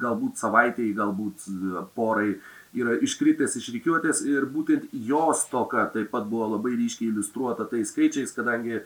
[0.00, 1.50] galbūt savaitėjai, galbūt
[1.92, 2.38] porai
[2.76, 7.92] yra iškritęs iš rykiuotės ir būtent jos toka taip pat buvo labai ryškiai iliustruota tais
[7.92, 8.82] skaičiais, kadangi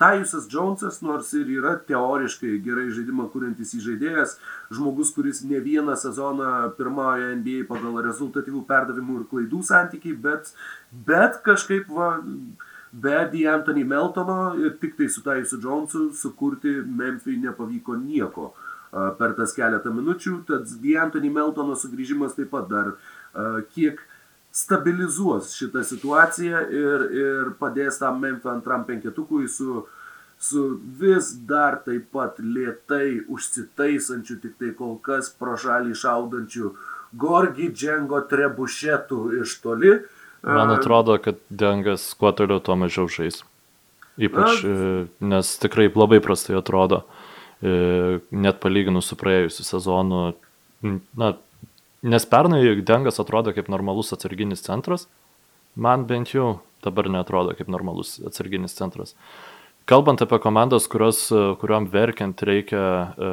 [0.00, 4.38] Tajusas Jonesas, nors ir yra teoriškai gerai žaidimą kuriantis įžaidėjas,
[4.72, 10.54] žmogus, kuris ne vieną sezoną pirmauja NBA pagal rezultatyvų perdavimų ir klaidų santykiai, bet,
[11.06, 12.14] bet kažkaip va,
[12.92, 18.54] be D'Antoni Meltono ir tik tai su Tajusu Jonesu sukurti Memphis nepavyko nieko
[18.90, 22.94] per tas keletą minučių, tad D'Antoni Meltono sugrįžimas taip pat dar
[23.76, 24.00] kiek
[24.52, 29.84] stabilizuos šitą situaciją ir, ir padės tam Memphis antram penketukui su,
[30.38, 30.64] su
[31.00, 36.74] vis dar taip pat lietai užsitaisančiu, tik tai kol kas pro šalį šaudančiu
[37.18, 39.96] Gorgi Džengo trebušetų iš toli.
[40.46, 43.42] Man atrodo, kad Dengas kuo toliau, tuo mažiau žais.
[44.20, 47.02] Ypač, Na, nes tikrai labai prastai atrodo,
[47.62, 50.22] net palyginus su praėjusiu sezonu.
[51.18, 51.34] Na,
[52.02, 55.06] nes pernai Dengas atrodo kaip normalus atsarginis centras,
[55.74, 59.14] man bent jau dabar netrodo kaip normalus atsarginis centras.
[59.88, 61.24] Kalbant apie komandas, kurios,
[61.60, 62.82] kuriuom verkiant reikia
[63.16, 63.30] e,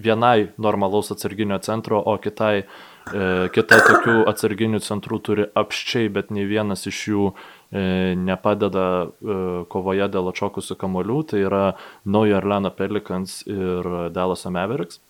[0.00, 6.46] vienai normalaus atsarginio centro, o kitai, e, kita tokių atsarginių centrų turi apščiai, bet nei
[6.48, 9.38] vienas iš jų e, nepadeda e,
[9.72, 11.64] kovoje dėl atšokusių kamolių, tai yra
[12.04, 15.02] Naujo Orleano Pelicans ir Dallas Mavericks.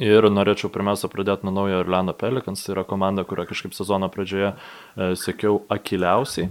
[0.00, 4.54] Ir norėčiau pirmiausia pradėti nuo Naujo Orleano Pelicans, tai yra komanda, kurią kažkaip sezono pradžioje
[4.54, 6.48] e, sekiau akiliausiai.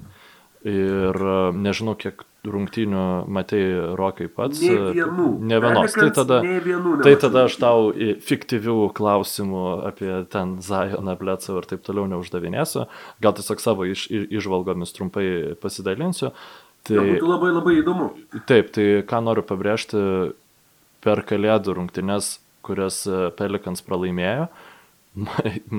[0.70, 3.62] Ir e, nežinau, kiek rungtynių matai
[4.00, 4.62] rokai pats.
[4.64, 5.28] Ne vienų.
[5.50, 5.96] Ne vienos.
[5.98, 7.90] Tai tada, vienų tai tada aš tau
[8.26, 12.86] fiktyvių klausimų apie ten Zajoną, Blecą ir taip toliau neuždavinėsiu.
[13.24, 15.26] Gal tiesiog savo iš, išvalgomis trumpai
[15.60, 16.32] pasidalinsiu.
[16.88, 18.12] Tai būtų labai labai įdomu.
[18.48, 20.00] Taip, tai ką noriu pabrėžti
[21.04, 23.04] per kalėdų rungtynės, kurias
[23.40, 24.50] Pelikans pralaimėjo.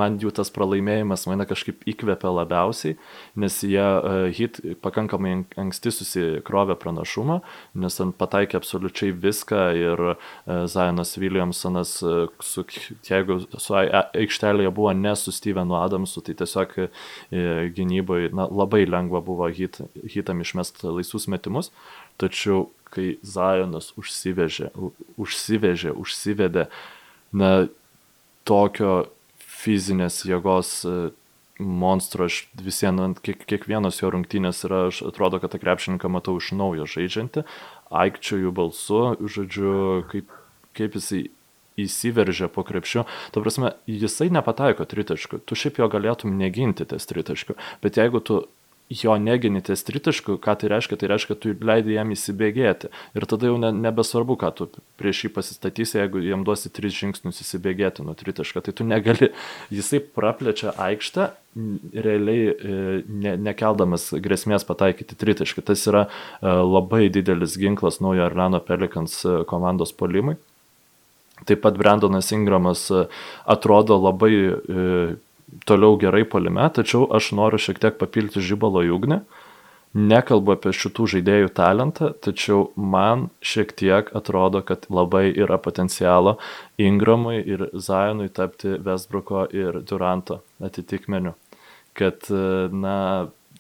[0.01, 2.97] Man jų tas pralaimėjimas mane kažkaip įkvėpė labiausiai,
[3.39, 7.39] nes jie uh, hit pakankamai anksti susikrovė pranašumą,
[7.79, 10.27] nes ten pataikė absoliučiai viską ir uh,
[10.71, 12.67] Zionas Williamsonas, su,
[13.07, 16.77] jeigu su aikštelėje buvo ne su Stevenu Adamsu, tai tiesiog
[17.77, 19.79] gynyboje na, labai lengva buvo hit,
[20.11, 21.71] hitam išmesti laisvus metimus,
[22.21, 24.71] tačiau kai Zionas užsivežė,
[25.21, 26.67] užsivežė, užsivedė,
[27.37, 27.51] na,
[28.49, 29.11] tokio
[29.61, 30.95] fizinės jėgos e,
[31.61, 36.53] monstro, aš visieną, kiek, kiekvienos jo rungtynės yra, aš atrodo, kad tą krepšininką matau iš
[36.57, 37.45] naujo žaidžiantį,
[38.03, 39.75] aikčioju balsu, žodžiu,
[40.11, 40.33] kaip,
[40.79, 41.27] kaip jisai
[41.81, 43.05] įsiveržia po krepšiu.
[43.33, 48.43] Ta prasme, jisai nepataiko tritaškių, tu šiaip jo galėtum neginti ties tritaškių, bet jeigu tu
[48.91, 52.91] jo negini ties tritaškių, ką tai reiškia, tai reiškia, tu leidai jam įsibėgėti.
[53.15, 54.67] Ir tada jau ne, nebesvarbu, ką tu
[55.01, 59.31] prieš jį pasistatysi, jeigu jam duosi tris žingsnius įsibėgėti nuo tritaškio, tai tu negali,
[59.79, 61.31] jisai praplečia aikštę,
[62.07, 62.75] realiai e,
[63.07, 65.67] ne, nekeldamas grėsmės pataikyti tritaškį.
[65.71, 70.39] Tas yra e, labai didelis ginklas naujo Arlano Pelikans e, komandos polimui.
[71.47, 72.91] Taip pat Brandonas Ingramas
[73.49, 74.35] atrodo labai
[75.67, 79.21] toliau gerai polime, tačiau aš noriu šiek tiek papilti žybalo į ugnį.
[79.91, 86.37] Nekalbu apie šitų žaidėjų talentą, tačiau man šiek tiek atrodo, kad labai yra potencialo
[86.79, 91.35] Ingramui ir Zajonui tapti Westbrooko ir Duranto atitikmeniu.
[91.99, 92.31] Kad,
[92.71, 93.01] na,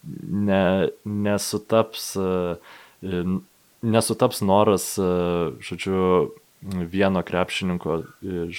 [0.07, 0.62] ne,
[1.03, 2.12] nesutaps,
[3.82, 4.86] nesutaps noras,
[5.66, 6.30] žodžiu,
[6.63, 8.03] vieno krepšininko.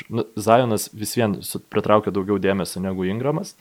[0.10, 1.38] Nu, Zajonas vis vien
[1.70, 3.56] pritraukia daugiau dėmesio negu Ingramas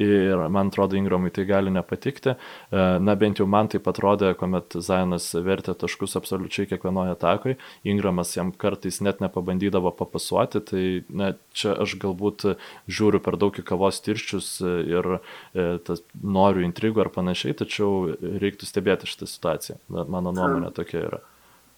[0.00, 2.32] ir man atrodo Ingramui tai gali nepatikti.
[2.32, 8.32] E, na bent jau man tai atrodė, kuomet Zajonas vertė taškus absoliučiai kiekvienoje atakoje, Ingramas
[8.36, 12.46] jam kartais net nepabandydavo papasuoti, tai na, čia aš galbūt
[12.88, 18.68] žiūriu per daug į kavos tirščius ir e, tas, noriu intrigų ar panašiai, tačiau reiktų
[18.68, 19.78] stebėti šitą situaciją.
[19.92, 21.22] Mano nuomonė tokia yra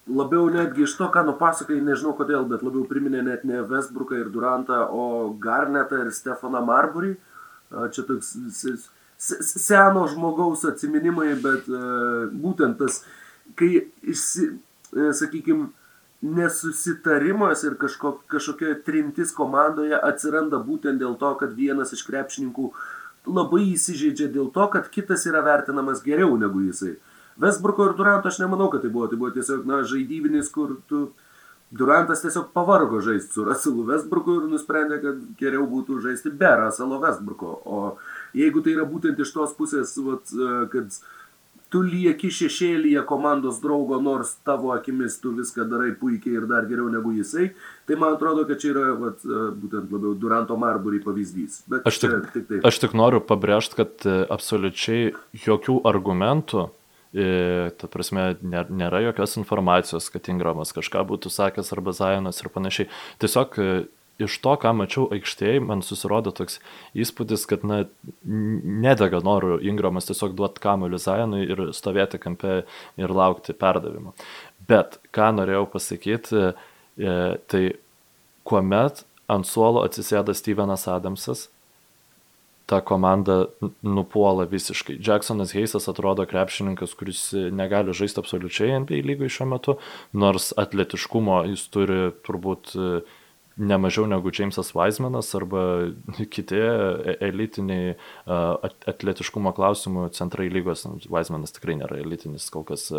[0.07, 4.29] labiau netgi iš to, ką nupasakai, nežinau kodėl, bet labiau priminė net ne Westbrooką ir
[4.33, 7.15] Durantą, o Garnetą ir Stefaną Marburį.
[7.95, 8.35] Čia toks
[9.17, 11.65] seno žmogaus atsiminimai, bet
[12.35, 13.01] būtent tas,
[13.57, 13.87] kai,
[14.93, 15.71] sakykime,
[16.25, 22.69] nesusitarimas ir kažko, kažkokia trintis komandoje atsiranda būtent dėl to, kad vienas iš krepšininkų
[23.25, 26.95] labai įsižeidžia dėl to, kad kitas yra vertinamas geriau negu jisai.
[27.41, 29.07] Westbrooko ir Duranto aš nemanau, kad tai buvo.
[29.11, 31.07] Tai buvo tiesiog, na, žaidybinis, kur tu...
[31.75, 36.99] Durantas tiesiog pavargo žaisti su Russellu Westbrooku ir nusprendė, kad geriau būtų žaisti be Russello
[37.01, 37.55] Westbrooko.
[37.65, 37.79] O
[38.37, 40.29] jeigu tai yra būtent iš tos pusės, vat,
[40.71, 40.93] kad
[41.73, 46.87] tu lieki šešėlyje komandos draugo, nors tavo akimis tu viską darai puikiai ir dar geriau
[46.93, 47.49] negu jisai,
[47.89, 51.63] tai man atrodo, kad čia yra vat, būtent labiau Duranto Marbury pavyzdys.
[51.71, 52.65] Bet aš tik, tik taip.
[52.69, 55.11] aš tik noriu pabrėžti, kad e, absoliučiai
[55.47, 56.69] jokių argumentų
[57.15, 62.89] ta prasme, nėra jokios informacijos, kad Ingramas kažką būtų sakęs arba Zajonas ir panašiai.
[63.23, 63.67] Tiesiog e,
[64.25, 66.59] iš to, ką mačiau aikštėje, man susirodo toks
[66.97, 67.83] įspūdis, kad na,
[68.25, 72.61] nedega noru Ingramas tiesiog duoti kamuolį Zajonui ir stovėti kampe
[72.99, 74.15] ir laukti perdavimo.
[74.67, 77.63] Bet ką norėjau pasakyti, e, tai
[78.43, 81.47] kuomet ant suolo atsisėda Stevenas Adamsas,
[82.65, 83.45] ta komanda
[83.81, 84.97] nupuola visiškai.
[85.05, 89.77] Jacksonas Heisas atrodo krepšininkas, kuris negali žaisti absoliučiai NBA lygoje šiuo metu,
[90.13, 92.73] nors atletiškumo jis turi turbūt
[93.57, 95.61] ne mažiau negu Jamesas Weismanas arba
[96.35, 97.93] kiti e, elitiniai
[98.91, 100.85] atletiškumo klausimų centrai lygos.
[101.11, 102.89] Weismanas tikrai nėra elitinis kol kas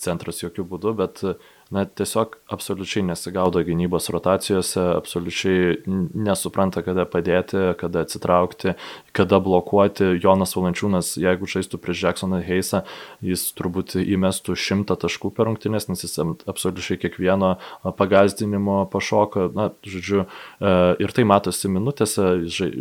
[0.00, 1.24] centras jokių būdų, bet
[1.72, 5.78] na, tiesiog absoliučiai nesigaudo gynybos rotacijose, absoliučiai
[6.12, 8.74] nesupranta, kada padėti, kada atsitraukti,
[9.16, 10.12] kada blokuoti.
[10.22, 12.82] Jonas Valančiūnas, jeigu žaistų prieš Jacksoną Heisą,
[13.24, 17.54] jis turbūt įmestų šimtą taškų per rungtynės, nes jis absoliučiai kiekvieno
[17.98, 19.48] pagazdinimo pašoka.
[19.56, 22.28] Na, žodžiu, e, ir tai matosi minutėse,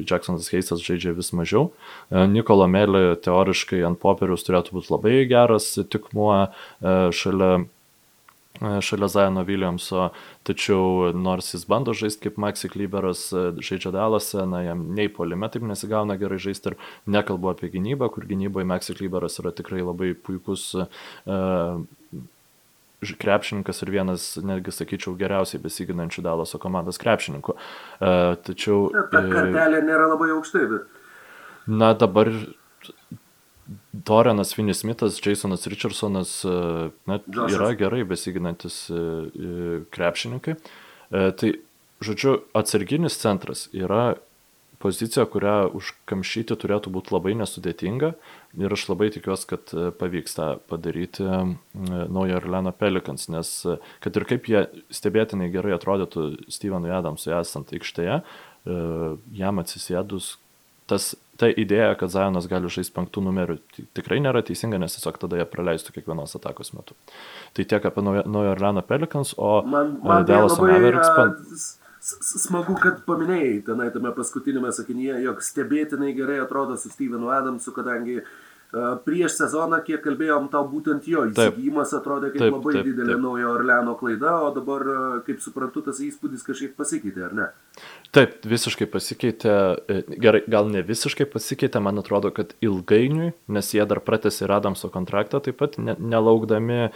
[0.04, 1.70] Jacksonas Heisas žaidžia vis mažiau.
[2.12, 6.50] E, Nikolo Melė teoriškai ant popieriaus turėtų būti labai geras tikmuo e,
[7.16, 7.54] šalia
[8.62, 10.10] šalia Zaino Williamso,
[10.46, 15.50] tačiau nors jis bando žaisti kaip Maxi Klyberas, e, žaidžia Dalase, na jam nei polime
[15.50, 16.78] taip nesigauna gerai žaisti ir
[17.10, 21.82] nekalbu apie gynybą, kur gynyboje Maxi Klyberas yra tikrai labai puikus uh,
[23.02, 27.58] krepšininkas ir vienas, netgi sakyčiau, geriausiai besiginančių Dalaso komandos krepšininkų.
[27.58, 28.92] Uh, tačiau...
[28.94, 31.00] Ta kartelė nėra labai aukštai, bet...
[31.66, 32.30] Na dabar
[33.92, 36.56] Dorianas Finis Smithas, Jasonas Richardsonas e,
[37.08, 40.56] net yra gerai besiginantis e, e, krepšininkai.
[41.12, 41.50] Tai,
[42.00, 44.16] žodžiu, atsarginis centras yra
[44.82, 48.14] pozicija, kurią užkamšyti turėtų būti labai nesudėtinga
[48.64, 51.28] ir aš labai tikiuosi, kad pavyks tą padaryti
[51.76, 53.52] naujo Orleano Pelikans, nes
[54.02, 58.22] kad ir kaip jie stebėtinai gerai atrodytų Stevenui Adamsui esant aikštėje,
[59.44, 60.38] jam atsisėdus
[60.92, 63.58] tas ta idėja, kad Zajonas gali žaisti penktų numerių,
[63.98, 66.98] tikrai nėra teisinga, nes tiesiog tada jie praleistų kiekvienos atakos metu.
[67.58, 71.10] Tai tiek apie Naujo Orleano Pelikans, o man, man Dallas Mavericks.
[71.18, 71.36] Pan...
[72.02, 78.16] Smagu, kad paminėjai tenai tame paskutinėme sakinyje, jog stebėtinai gerai atrodo su Stevenu Adamsu, kadangi
[78.24, 78.32] uh,
[79.06, 83.24] prieš sezoną, kiek kalbėjom, tau būtent jo įsigijimas atrodė kaip taip, labai taip, didelė taip.
[83.26, 84.86] naujo Orleano klaida, o dabar,
[85.28, 87.48] kaip suprantu, tas įspūdis kažkiek pasikeitė, ar ne?
[88.16, 89.56] Taip, visiškai pasikeitė,
[89.92, 94.56] e, gerai, gal ne visiškai pasikeitė, man atrodo, kad ilgainiui, nes jie dar pratęsė ir
[94.56, 96.92] Adamso kontraktą taip pat, ne, nelaukdami e,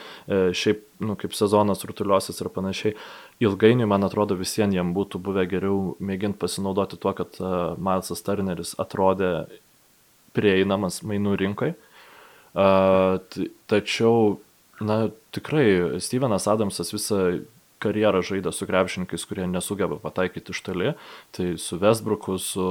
[0.55, 2.95] šiaip, nu, kaip sezonas rutuliosis ir panašiai,
[3.43, 8.75] ilgainiui, man atrodo, visiems jiem būtų buvę geriau mėginti pasinaudoti tuo, kad uh, Milesas Turneris
[8.79, 9.31] atrodė
[10.35, 11.37] prieinamas mainų.
[12.55, 13.17] Uh,
[13.67, 14.37] tačiau,
[14.79, 17.41] na, tikrai, Stevenas Adamsas visą
[17.85, 20.93] karjerą žaidė su krepšininkais, kurie nesugeba pataikyti iš toli.
[21.35, 22.65] Tai su Westbrooku, su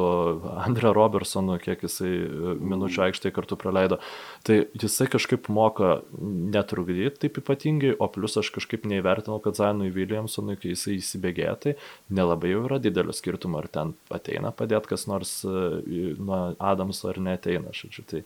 [0.64, 4.00] Andre Robertsonu, kiek jisai e, minučių aikštėje kartu praleido.
[4.46, 10.58] Tai jisai kažkaip moka netrukdyti taip ypatingai, o plus aš kažkaip neįvertinau, kad Zainui Williamsonui,
[10.60, 11.76] kai jisai įsibėgėja, tai
[12.14, 17.20] nelabai jau yra didelio skirtumo, ar ten ateina padėti kas nors e, nuo Adamso ar
[17.22, 17.74] neteina.
[17.74, 18.06] Žodžiu.
[18.10, 18.24] Tai,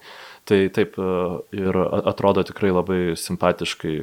[0.49, 1.11] tai taip e,
[1.59, 3.97] ir atrodo tikrai labai simpatiškai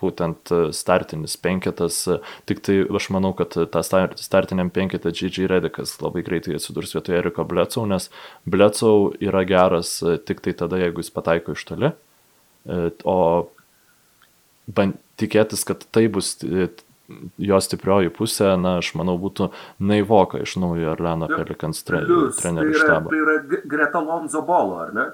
[0.00, 2.18] būtent e, startinis penketas, e,
[2.48, 3.82] tik tai aš manau, kad tą
[4.18, 5.48] startiniam penketą G.G.
[5.50, 8.10] Redikas labai greitai atsidurs vietoje Eriko Blecau, nes
[8.48, 11.92] Blecau yra geras e, tik tai tada, jeigu jis pataiko iš toli,
[13.08, 13.16] o
[14.68, 16.34] band, tikėtis, kad tai bus
[17.40, 19.48] jo stiprioji pusė, na, aš manau, būtų
[19.80, 23.14] naivoka iš naujo Arleno Pelikans trenerių štabo.
[23.14, 25.06] Tai yra, tai yra greta Lonzo Bolo, ar ne?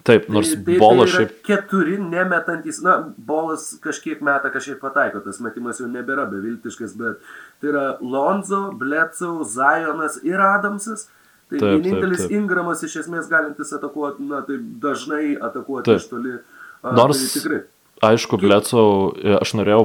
[0.00, 1.32] Taip, nors tai, tai, bolas tai šiaip.
[1.44, 7.20] Keturi nemetantis, na, bolas kažkiek meta, kažkiek pataiko, tas metimas jau nebėra beviltiškas, bet
[7.60, 11.10] tai yra Lonzo, Blecau, Zajonas ir Adamsas.
[11.52, 12.38] Tai taip, vienintelis taip, taip.
[12.38, 16.00] Ingramas iš esmės galintis atakuoti, na, tai dažnai atakuoti taip.
[16.00, 16.38] iš toli.
[16.80, 17.60] A, nors tai tikrai.
[18.02, 19.82] Aišku, Blecau, aš norėjau,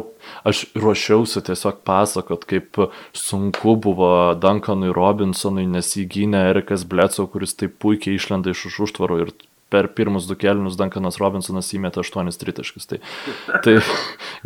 [0.47, 2.79] aš ruošiausi tiesiog pasakot, kaip
[3.13, 4.09] sunku buvo
[4.41, 9.35] Duncanui Robinsonui, nes įgynė Erikas Blecau, kuris taip puikiai išlenda iš už užtvarų ir
[9.73, 12.87] per pirmus du kelnius Duncanas Robinsonas įmėtė 8 tritaškius.
[12.89, 12.99] Tai,
[13.65, 13.77] tai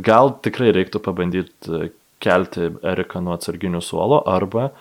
[0.01, 1.91] gal tikrai reiktų pabandyti e,
[2.21, 4.71] kelti Eriką nuo atsarginių suolo arba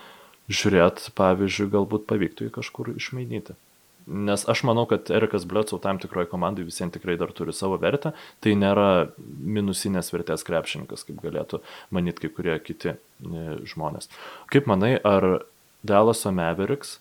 [0.50, 3.56] žiūrėti, pavyzdžiui, galbūt pavyktų jį kažkur išmainyti.
[4.10, 8.10] Nes aš manau, kad Erikas Blecau tam tikroje komandai visiems tikrai dar turi savo vertę.
[8.42, 8.88] Tai nėra
[9.20, 11.60] minusinės vertės krepšininkas, kaip galėtų
[11.94, 12.98] manyti kai kurie kiti e,
[13.70, 14.10] žmonės.
[14.50, 15.44] Kaip manai, ar
[15.86, 16.96] Dalaso Mavericks,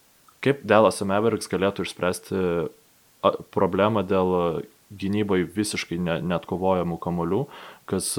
[0.45, 2.43] kaip Dalaso Mavericks galėtų išspręsti
[3.53, 7.43] problemą dėl gynyboje visiškai ne, net kovojamų kamolių,
[7.89, 8.15] kas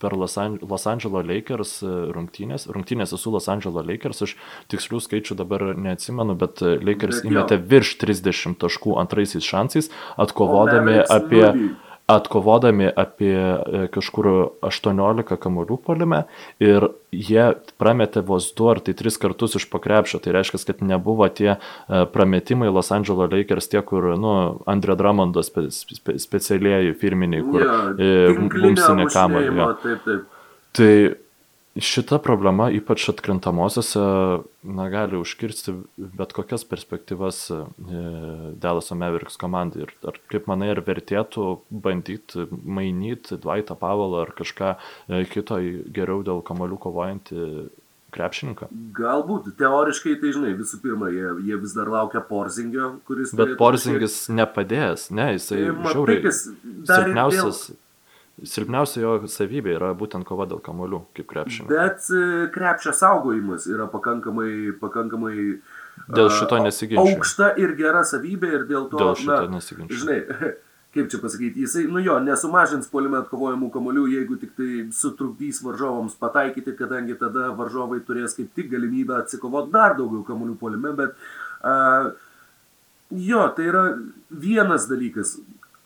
[0.00, 1.74] per Los, Los Angeles Lakers
[2.16, 4.34] rungtynės, rungtynėse su Los Angeles Lakers, aš
[4.72, 11.44] tikslių skaičių dabar neatsimenu, bet Lakers bet įmetė virš 30 taškų antraisiais šansais, atkovodami apie,
[12.10, 14.28] atkovodami apie e, kažkur
[14.66, 16.24] 18 kamolių polime
[16.62, 17.46] ir jie
[17.80, 20.20] prametė vos 2 ar tai 3 kartus iš pakrepšio.
[20.22, 21.58] Tai reiškia, kad nebuvo tie e,
[22.12, 24.34] prametimai Los Angeles Lakers, tie, kur, nu,
[24.70, 27.80] Andrė Dramondo spe, spe, specialieji firminiai, kur ja,
[28.36, 29.08] bumsinė.
[29.10, 29.72] Ja.
[29.82, 30.28] Taip, taip.
[30.76, 30.92] Tai
[31.84, 34.02] šita problema, ypač atkrintamosiose,
[34.62, 37.60] na, gali užkirsti bet kokias perspektyvas e,
[38.60, 39.86] Delaso Mavericks komandai.
[39.86, 45.60] Ir ar kaip manai, ar vertėtų bandyti mainyti Dvaitą Pavalą ar kažką e, kito
[45.94, 47.44] geriau dėl kamalių kovojantį
[48.14, 48.70] krepšininką?
[48.96, 53.34] Galbūt, teoriškai, tai žinai, visų pirma, jie, jie vis dar laukia Porzingio, kuris...
[53.38, 54.38] Bet Porzingis kažkiek...
[54.40, 57.70] nepadės, ne, jisai tai, žiauriai silpniausias.
[57.70, 57.78] Dėl
[58.40, 61.68] Silpniausia jo savybė yra būtent kova dėl kamolių, kaip krepšinio.
[61.68, 65.34] Bet e, krepšio saugojimas yra pakankamai, pakankamai
[66.08, 67.04] dėl šito nesiginčia.
[67.04, 69.02] Aukšta ir gera savybė ir dėl to...
[69.02, 69.98] Dėl šito nesiginčia.
[70.00, 70.18] Žinai,
[70.96, 76.16] kaip čia pasakyti, jisai, nu jo, nesumažins polime atkovojimų kamolių, jeigu tik tai sutrukdys varžovams
[76.20, 81.14] pataikyti, kadangi tada varžovai turės kaip tik galimybę atsikovoti dar daugiau kamolių polime, bet
[81.60, 82.10] uh,
[83.10, 83.84] jo, tai yra
[84.30, 85.36] vienas dalykas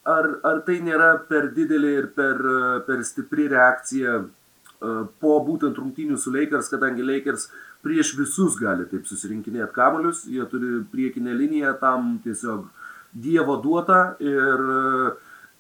[0.05, 2.41] ar, ar tai nėra per didelė ir per,
[2.87, 4.27] per stipri reakcija e,
[5.21, 7.49] po būtent rungtynių su Lakers, kadangi Lakers
[7.85, 12.67] prieš visus gali taip susirinkinėti kamuolius, jie turi priekinę liniją tam tiesiog
[13.15, 15.11] Dievo duotą ir e,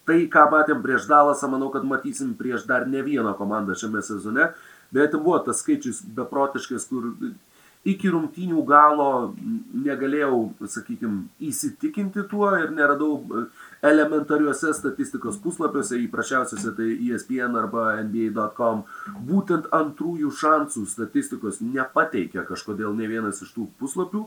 [0.08, 4.50] tai, ką matėm prieš Dalasą, manau, kad matysim prieš dar ne vieną komandą šiame sezone,
[4.94, 7.12] bet buvo tas skaičius beprotiškas, kur
[7.88, 9.08] iki rungtynių galo
[9.84, 10.38] negalėjau,
[10.72, 13.46] sakykime, įsitikinti tuo ir neradau
[13.84, 18.84] elementariuose statistikos puslapiuose, įprasčiausiuose tai ESPN arba NBA.com,
[19.28, 24.24] būtent antrųjų šansų statistikos nepateikia kažkodėl ne vienas iš tų puslapių.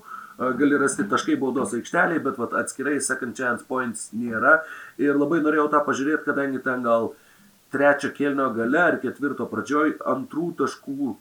[0.59, 4.59] Gali rasti taškai baudos aikšteliai, bet vat, atskirai second chance points nėra.
[5.01, 7.15] Ir labai norėjau tą pažiūrėti, kadangi ten gal
[7.73, 11.15] trečio kelnio gale ar ketvirto pradžioj antrų taškų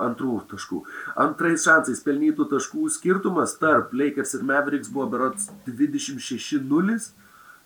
[0.00, 0.82] antrų taškų.
[1.20, 7.10] Antrais šansais pelnytų taškų skirtumas tarp Lakers ir Mavericks buvo berots 26-0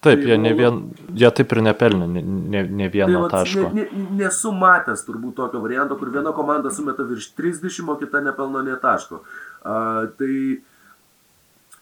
[0.04, 0.80] Taip, tai jie, ne vien,
[1.16, 3.70] jie taip ir nepelnė ne, ne, ne vieno tai, taško.
[3.72, 8.20] Ne, ne, nesu matęs turbūt tokio varianto, kur viena komanda sumeta virš 30, o kita
[8.24, 9.22] nepelno ne taško.
[9.64, 10.34] Uh, tai,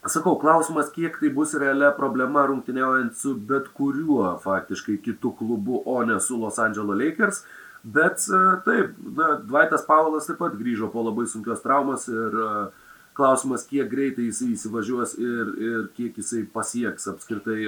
[0.07, 5.99] sakau, klausimas, kiek tai bus realia problema rungtyniaujant su bet kuriuo faktiškai kitų klubu, o
[6.07, 7.43] ne su Los Angeles Lakers.
[7.83, 12.82] Bet uh, taip, na, Dvaitas Paulas taip pat grįžo po labai sunkios traumos ir uh,
[13.17, 17.67] Klausimas, kiek greitai jisai įsivažiuos ir, ir kiek jisai pasieks apskritai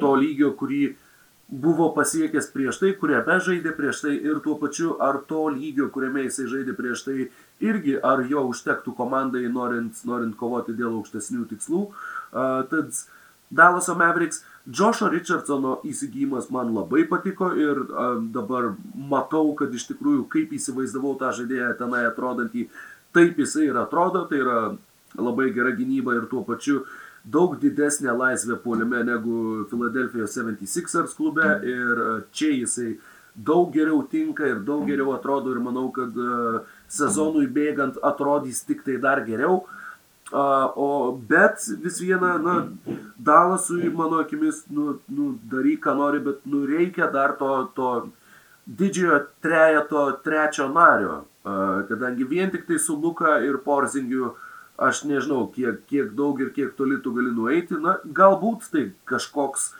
[0.00, 0.82] to lygio, kurį
[1.52, 6.24] buvo pasiekęs prieš tai, kuriame žaidė prieš tai ir tuo pačiu, ar to lygio, kuriame
[6.24, 7.26] jisai žaidė prieš tai,
[7.60, 11.82] irgi ar jo užtektų komandai norint, norint kovoti dėl aukštesnių tikslų.
[12.32, 12.96] Uh, tad
[13.52, 20.24] Dalaso Mavericks, Jošo Richardsono įsigijimas man labai patiko ir uh, dabar matau, kad iš tikrųjų
[20.32, 22.70] kaip įsivaizdavau tą žaidėją tenai atrodantį,
[23.12, 24.58] taip jisai ir atrodo, tai yra
[25.18, 26.82] labai gera gynyba ir tuo pačiu
[27.24, 32.96] daug didesnė laisvė puolime negu Philadelphia 76ers klube ir e, čia jisai
[33.36, 38.82] daug geriau tinka ir daug geriau atrodo ir manau, kad e, sezonui bėgant atrodys tik
[38.86, 39.62] tai dar geriau.
[40.32, 42.54] O, bet vis viena, na,
[43.20, 47.90] Dalasui, mano akimis, nu, nu, daryk, ką nori, bet nu, reikia dar to, to
[48.64, 54.34] didžiojo trejeto trečio nario kadangi vien tik tai su Luka ir Porzingiu
[54.82, 59.72] aš nežinau, kiek, kiek daug ir kiek toli tu gali nueiti, na, galbūt tai kažkoks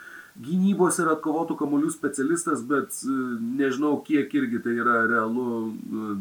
[0.43, 3.17] gynybos ir atkovotų kamolių specialistas, bet e,
[3.59, 6.13] nežinau, kiek irgi tai yra realu, e,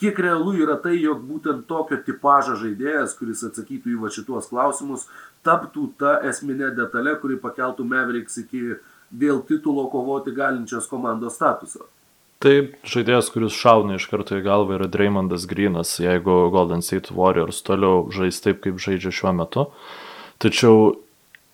[0.00, 5.08] kiek realu yra tai, jog būtent tokio tipožo žaidėjas, kuris atsakytų į va šituos klausimus,
[5.46, 8.78] taptų ta esminė detalė, kuri pakeltų Mavericks iki
[9.10, 11.86] dėl titulo kovoti galinčios komandos statuso.
[12.44, 17.62] Taip, žaidėjas, kuris šauna iš karto į galvą yra Dreymondas Grinas, jeigu Golden State Warriors
[17.64, 19.64] toliau žais taip, kaip žaidžia šiuo metu.
[20.44, 20.98] Tačiau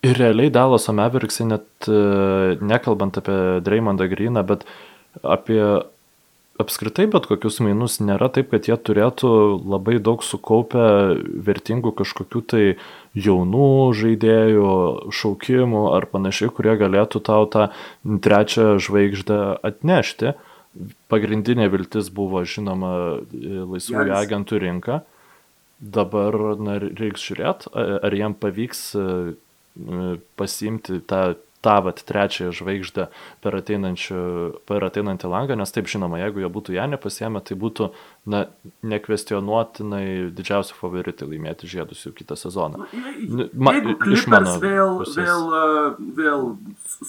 [0.03, 4.67] ir realiai Dallas Mavericksai net e, nekalbant apie Dreymondą Griną, bet
[5.23, 5.63] apie
[6.59, 9.31] apskritai bet kokius mainus nėra taip, kad jie turėtų
[9.63, 11.15] labai daug sukaupę
[11.47, 12.65] vertingų kažkokių tai
[13.15, 13.71] jaunų
[14.03, 14.71] žaidėjų,
[15.15, 17.71] šaukimų ar panašiai, kurie galėtų tau tą
[18.03, 20.35] trečią žvaigždę atnešti.
[20.35, 20.49] Uh,
[21.13, 22.93] pagrindinė viltis buvo, žinoma,
[23.33, 25.01] laisvųjų agentų rinka.
[25.83, 28.83] Dabar na, reiks žiūrėti, ar jam pavyks
[30.39, 31.23] pasiimti tą
[31.63, 33.07] tą vat trečiąją žvaigždę
[33.43, 33.57] per,
[34.67, 37.89] per ateinantį langą, nes taip žinoma, jeigu jie būtų ją nepasiemę, tai būtų
[38.35, 38.45] na,
[38.83, 42.87] nekvestionuotinai didžiausi favoritai laimėti žiedus jau kitą sezoną.
[43.23, 45.23] Nu, Ma, jeigu Clippers vėl, pusės.
[45.23, 45.43] vėl,
[46.19, 46.47] vėl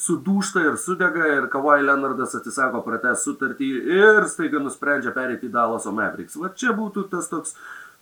[0.05, 5.93] sudūšta ir sudega ir Kawhi Leonardas atsisako pratęs sutartį ir staiga nusprendžia perėti į Dalaso
[5.95, 6.37] Mavericks.
[6.37, 7.57] Va čia būtų tas toks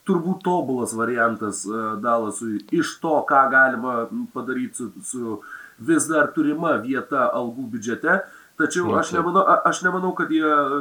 [0.07, 1.63] turbūt tobulas variantas
[2.01, 3.95] Dalasui iš to, ką galima
[4.33, 5.39] padaryti su, su
[5.87, 8.21] vis dar turima vieta algų biudžete,
[8.61, 10.79] tačiau aš nemanau, aš nemanau kad jie e,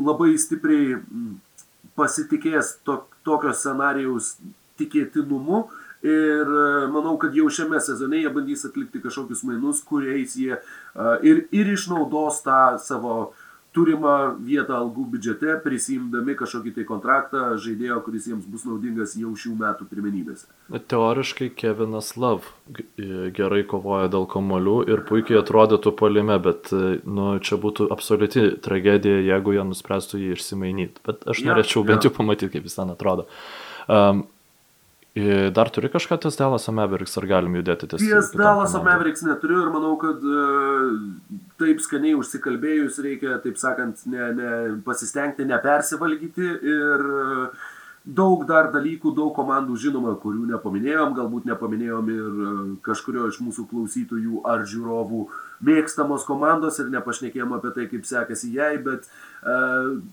[0.00, 1.00] labai stipriai
[1.98, 4.34] pasitikės to, tokio scenarijaus
[4.80, 5.66] tikėtinumu
[6.06, 10.60] ir e, manau, kad jau šiame sezone jie bandys atlikti kažkokius mainus, kuriais jie e,
[11.26, 13.32] ir, ir išnaudos tą savo
[13.76, 19.52] turimą vietą algų biudžete, prisimdami kažkokį tai kontraktą žaidėjo, kuris jiems bus naudingas jau šių
[19.60, 20.48] metų pirmenybėse.
[20.90, 22.50] Teoriškai Kevinas Love
[23.36, 29.54] gerai kovoja dėl komolių ir puikiai atrodytų polime, bet nu, čia būtų absoliuti tragedija, jeigu
[29.54, 31.06] jie nuspręstų jį išsimainyti.
[31.06, 32.10] Bet aš ja, norėčiau bent ja.
[32.10, 33.28] jau pamatyti, kaip jis ten atrodo.
[33.86, 34.26] Um,
[35.50, 38.02] Dar turi kažką ties Dallas Mavericks, ar galim judėti ties?
[38.04, 40.92] Ties Dallas Mavericks neturiu ir manau, kad uh,
[41.58, 44.52] taip skaniai užsikalbėjus reikia, taip sakant, ne, ne,
[44.86, 47.66] pasistengti nepersivalgyti ir uh,
[48.06, 52.52] daug dar dalykų, daug komandų žinoma, kurių nepaminėjom, galbūt nepaminėjom ir e,
[52.86, 55.26] kažkurio iš mūsų klausytojų ar žiūrovų
[55.68, 59.29] mėgstamos komandos ir nepašnekėjom apie tai, kaip sekasi jai, bet uh,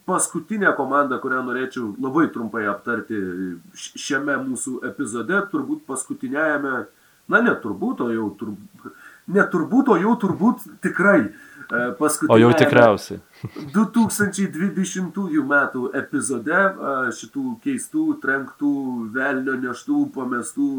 [0.07, 3.17] paskutinė komanda, kurią norėčiau labai trumpai aptarti
[3.75, 6.85] šiame mūsų epizode, turbūt paskutiniajame,
[7.27, 8.93] na ne turbūt, o jau turbūt,
[9.35, 11.19] ne turbūt, o jau turbūt tikrai
[11.99, 12.31] paskutinė.
[12.31, 13.19] O jau tikriausiai.
[13.75, 16.61] 2020 metų epizode
[17.19, 18.75] šitų keistų, trenktų,
[19.11, 20.69] velnio neštų, pamestų,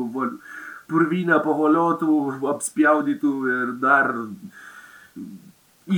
[0.89, 2.15] purvynę pavoliotų,
[2.55, 4.15] apspjaudytų ir dar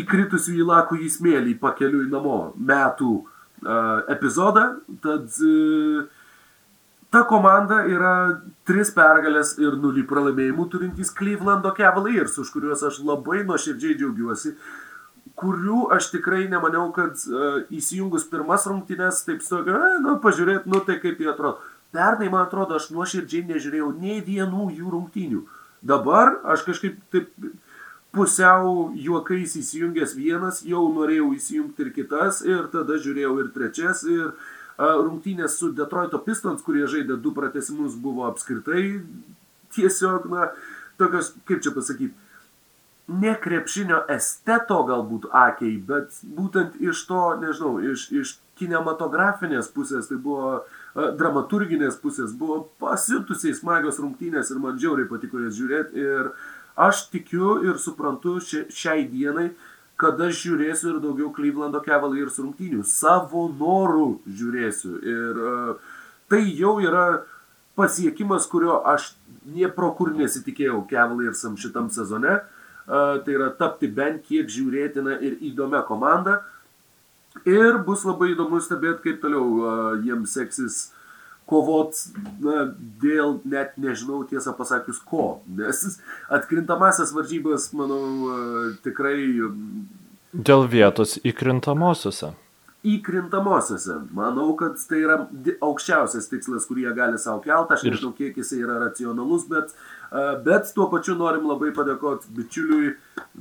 [0.00, 3.12] įkritusių į lakų į smėlį pakeliui namo metų
[4.08, 4.66] epizodą.
[5.04, 5.34] Tad
[7.10, 8.12] ta komanda yra
[8.68, 14.54] tris pergalės ir nulį pralaimėjimų turintys Clevelando Cavaliers, už kuriuos aš labai nuoširdžiai džiaugiuosi
[15.40, 20.82] kurių aš tikrai nemaniau, kad uh, įsijungus pirmas rungtynės, taip sakė, e, nu, pažiūrėt, nu,
[20.84, 21.60] tai kaip jie atrodo.
[21.94, 25.40] Pernai, man atrodo, aš nuoširdžiai nežiūrėjau nei vienų jų rungtynių.
[25.86, 27.32] Dabar aš kažkaip taip
[28.14, 34.32] pusiau juokais įsijungęs vienas, jau norėjau įsijungti ir kitas, ir tada žiūrėjau ir trečias, ir
[34.32, 39.00] uh, rungtynės su Detroito Pistons, kurie žaidė du pratesimus, buvo apskritai
[39.76, 40.50] tiesiog, na,
[40.98, 42.14] tokios, kaip čia pasakyti,
[43.20, 50.18] ne krepšinio esteto galbūt akiai, bet būtent iš to, nežinau, iš, iš kinematografinės pusės, tai
[50.20, 56.32] buvo uh, dramaturginės pusės, buvo pasitusiai smagios rungtynės ir man džiauriai patiko jas žiūrėti ir
[56.76, 59.50] aš tikiu ir suprantu šia, šiai dienai,
[60.00, 65.90] kad aš žiūrėsiu ir daugiau Clevelando Cavaliers rungtynių, savo norų žiūrėsiu ir uh,
[66.32, 67.24] tai jau yra
[67.76, 69.12] pasiekimas, kurio aš
[69.44, 72.40] nie pro kur nesitikėjau Cavaliersam šitam sezone.
[72.40, 76.40] Uh, tai yra tapti bent kiek žiūrėtina ir įdomia komanda.
[77.46, 80.78] Ir bus labai įdomu stebėti, kaip toliau jiems seksis
[81.48, 81.96] kovot
[82.42, 82.70] na,
[83.02, 85.40] dėl net nežinau tiesą pasakius ko.
[85.46, 88.04] Nes atkrintamasias varžybas, manau,
[88.84, 89.16] tikrai.
[90.30, 92.34] Dėl vietos įkrintamosiose
[92.86, 93.98] įkrintamosiose.
[94.16, 95.16] Manau, kad tai yra
[95.60, 97.76] aukščiausias tikslas, kurį jie gali savo kelti.
[97.76, 99.74] Aš nežinau, kiek jis yra racionalus, bet,
[100.46, 102.94] bet tuo pačiu norim labai padėkoti bičiuliui.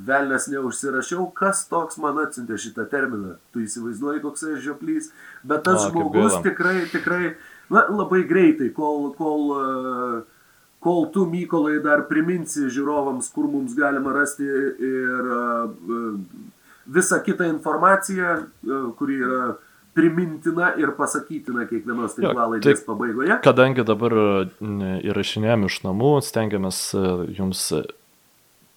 [0.10, 3.38] Velnes neužsirašiau, kas toks man atsintė šitą terminą.
[3.54, 5.14] Tu įsivaizduoji, koks aš žioplys.
[5.48, 7.32] Bet tas o, žmogus tikrai, tikrai
[7.70, 10.24] na, labai greitai, kol, kol
[10.80, 15.74] kol tu, Mykolai, dar priminsi žiūrovams, kur mums galima rasti ir uh,
[16.90, 19.56] visą kitą informaciją, e, kuri yra
[19.94, 23.38] primintina ir pasakytina kiekvienos tinklalaidės tai, pabaigoje.
[23.44, 24.16] Kadangi dabar
[24.62, 27.04] įrašinėjom iš namų, stengiamės e,
[27.38, 27.66] jums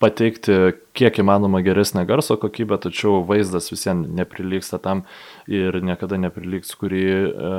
[0.03, 0.57] pateikti
[0.99, 5.05] kiek įmanoma geresnę garso kokybę, tačiau vaizdas visiems neprilyksta tam
[5.51, 7.53] ir niekada nepriliks, kurį e,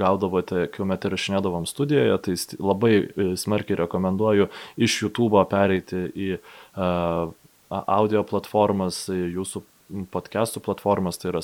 [0.00, 2.16] gaudavote, kuomet įrašinėdavom studijoje.
[2.24, 2.38] Tai
[2.70, 4.48] labai e, smarkiai rekomenduoju
[4.88, 6.40] iš YouTube pereiti į e,
[7.74, 9.64] audio platformas, jūsų
[10.14, 11.42] podcastų platformas, tai yra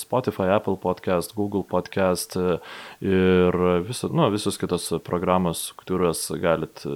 [0.00, 2.58] Spotify, Apple podcast, Google podcast e,
[3.04, 6.86] ir viso, nu, visus kitos programos, kuriuos galit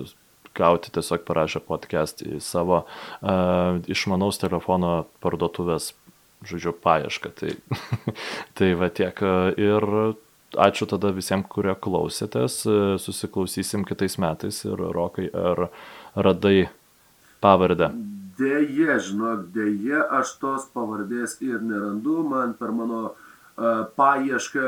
[0.56, 5.92] gauti tiesiog parašę podcast į savo uh, išmanaus telefono parduotuvės,
[6.46, 7.32] žodžiu, paiešką.
[7.36, 7.52] Tai,
[8.58, 9.20] tai va tiek.
[9.60, 9.88] Ir
[10.56, 12.62] ačiū tada visiems, kurie klausėtės.
[13.02, 15.68] Susiklausysim kitais metais ir Rokai, ar
[16.16, 16.68] radai
[17.44, 17.90] pavardę?
[18.36, 24.66] Deja, žinok, deja, aš tos pavardės ir nerandu, man per mano uh, paiešką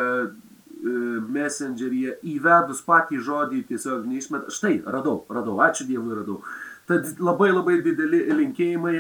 [0.82, 4.50] messengeryje įvedus patį žodį tiesiog neišmet.
[4.54, 6.40] Štai, radau, radau, ačiū Dievui, radau.
[6.88, 8.98] Tad labai labai dideli linkėjimai.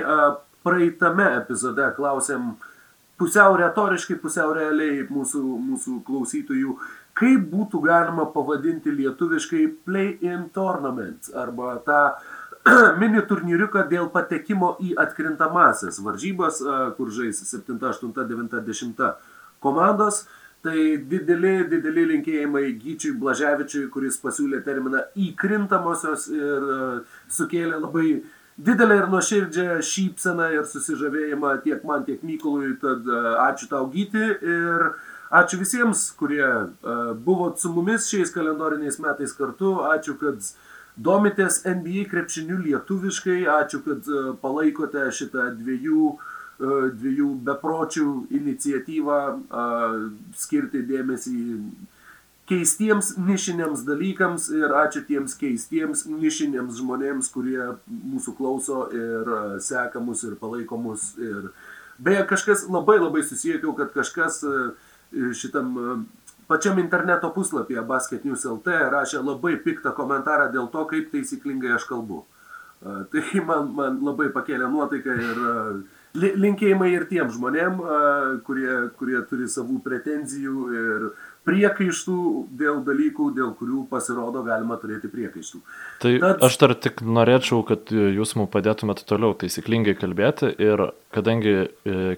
[0.66, 2.56] Praeitame epizode klausėm
[3.18, 6.74] pusiau retoriškai, pusiau realiai mūsų, mūsų klausytojų,
[7.18, 12.02] kaip būtų galima pavadinti lietuviškai play-in tournament arba tą
[13.00, 16.60] mini turnyriuką dėl patekimo į atkrintamasis varžybas,
[16.98, 19.02] kur žais 7, 8, 9, 10
[19.64, 20.26] komandos.
[20.66, 26.64] Tai dideli, dideli linkėjimai Gyčiui Blaževičiui, kuris pasiūlė terminą įkrintamosios ir
[27.30, 28.08] sukėlė labai
[28.58, 32.72] didelę ir nuoširdžią šypseną ir susižavėjimą tiek man, tiek Mykolui.
[32.82, 33.06] Tad
[33.44, 34.88] ačiū tau Gyti ir
[35.30, 36.48] ačiū visiems, kurie
[37.22, 39.76] buvot su mumis šiais kalendoriniais metais kartu.
[39.92, 40.42] Ačiū, kad
[40.98, 49.18] domitės NBA krepšiniu lietuviškai, ačiū, kad e, palaikote šitą dviejų, e, dviejų bepročių iniciatyvą
[50.34, 51.38] skirti dėmesį
[52.48, 60.00] keistiems nišiniams dalykams ir ačiū tiems keistiems nišiniams žmonėms, kurie mūsų klauso ir e, seka
[60.00, 61.10] mus ir palaiko mus.
[61.20, 61.50] Ir
[62.00, 64.40] beje, kažkas labai labai susiekiau, kad kažkas
[65.36, 66.06] šitam
[66.48, 71.86] pačiam interneto puslapyje Basket News LT rašė labai piktą komentarą dėl to, kaip taisyklingai aš
[71.88, 72.24] kalbu.
[72.80, 75.40] Tai man, man labai pakėlė nuotaiką ir
[76.16, 77.80] linkėjimai ir tiem žmonėm,
[78.46, 81.08] kurie, kurie turi savų pretenzijų ir
[81.48, 82.18] priekaištų
[82.60, 85.60] dėl dalykų, dėl kurių pasirodo galima turėti priekaištų.
[86.02, 86.44] Tai Tad...
[86.44, 91.68] aš dar tik norėčiau, kad jūs mums padėtumėte toliau taisyklingai kalbėti ir kadangi e,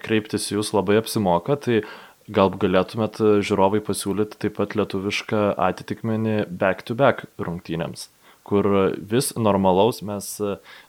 [0.03, 1.83] kreiptis jūs labai apsimoka, tai
[2.31, 8.07] Gal galėtumėt e, žiūrovai pasiūlyti taip pat lietuvišką atitikmenį back-to-back -back rungtynėms,
[8.51, 8.66] kur
[9.12, 10.27] vis normalaus mes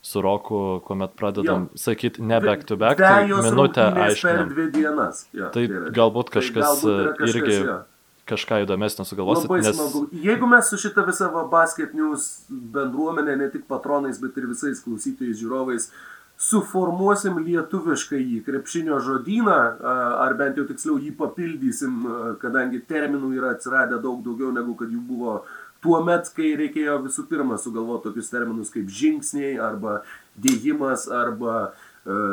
[0.02, 1.78] su Roku, kuomet pradedam jo.
[1.84, 4.50] sakyti ne back-to-back, -back, tai minutę aiškinam.
[5.32, 7.76] Jo, tai, tai galbūt kažkas, tai galbūt kažkas irgi jo.
[8.32, 9.46] kažką įdomesnio sugalvosit.
[9.50, 9.76] Labai nes...
[9.76, 10.06] smagu.
[10.26, 15.38] Jeigu mes su šita visa basket news bendruomenė, ne tik patronais, bet ir visais klausytojais,
[15.38, 16.12] žiūrovais, uh,
[16.42, 19.58] suformuosim lietuviškai į krepšinio žodyną,
[20.24, 22.00] ar bent jau tiksliau jį papildysim,
[22.42, 25.60] kadangi terminų yra atsiradę daug daugiau negu kad jų buvo tuo
[26.06, 30.02] met, kai reikėjo visų pirma sugalvoti tokius terminus kaip žingsniai arba
[30.38, 31.72] dėjimas arba,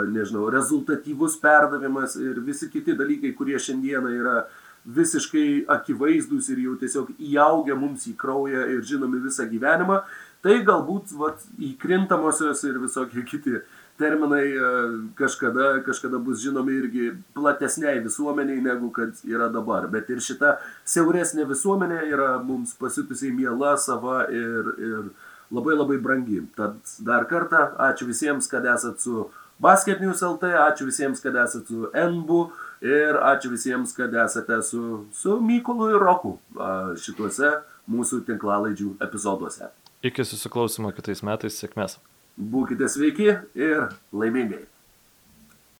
[0.09, 4.37] nežinau, rezultatyvus perdavimas ir visi kiti dalykai, kurie šiandieną yra
[4.85, 10.01] visiškai akivaizdus ir jau tiesiog įaugę mums į kraują ir žinomi visą gyvenimą,
[10.41, 13.59] tai galbūt vat, įkrintamosios ir visokie kiti
[13.99, 14.69] terminai e,
[15.19, 19.89] kažkada, kažkada bus žinomi irgi platesniai visuomeniai negu kad yra dabar.
[19.91, 20.55] Bet ir šita
[20.87, 25.11] siauresnė visuomenė yra mums pasitusiai miela, sava ir, ir
[25.51, 26.41] labai labai brangi.
[26.57, 29.27] Tad dar kartą ačiū visiems, kad esat su
[29.59, 32.43] Basket News LT, ačiū visiems, kad esat su NBU
[32.87, 36.37] ir ačiū visiems, kad esate su, su Mykolu ir Roku
[37.03, 37.57] šituose
[37.89, 39.73] mūsų tinklalaidžių epizoduose.
[40.05, 41.97] Iki susiklausimo kitais metais, sėkmės.
[42.39, 44.63] Būkite sveiki ir laimingai.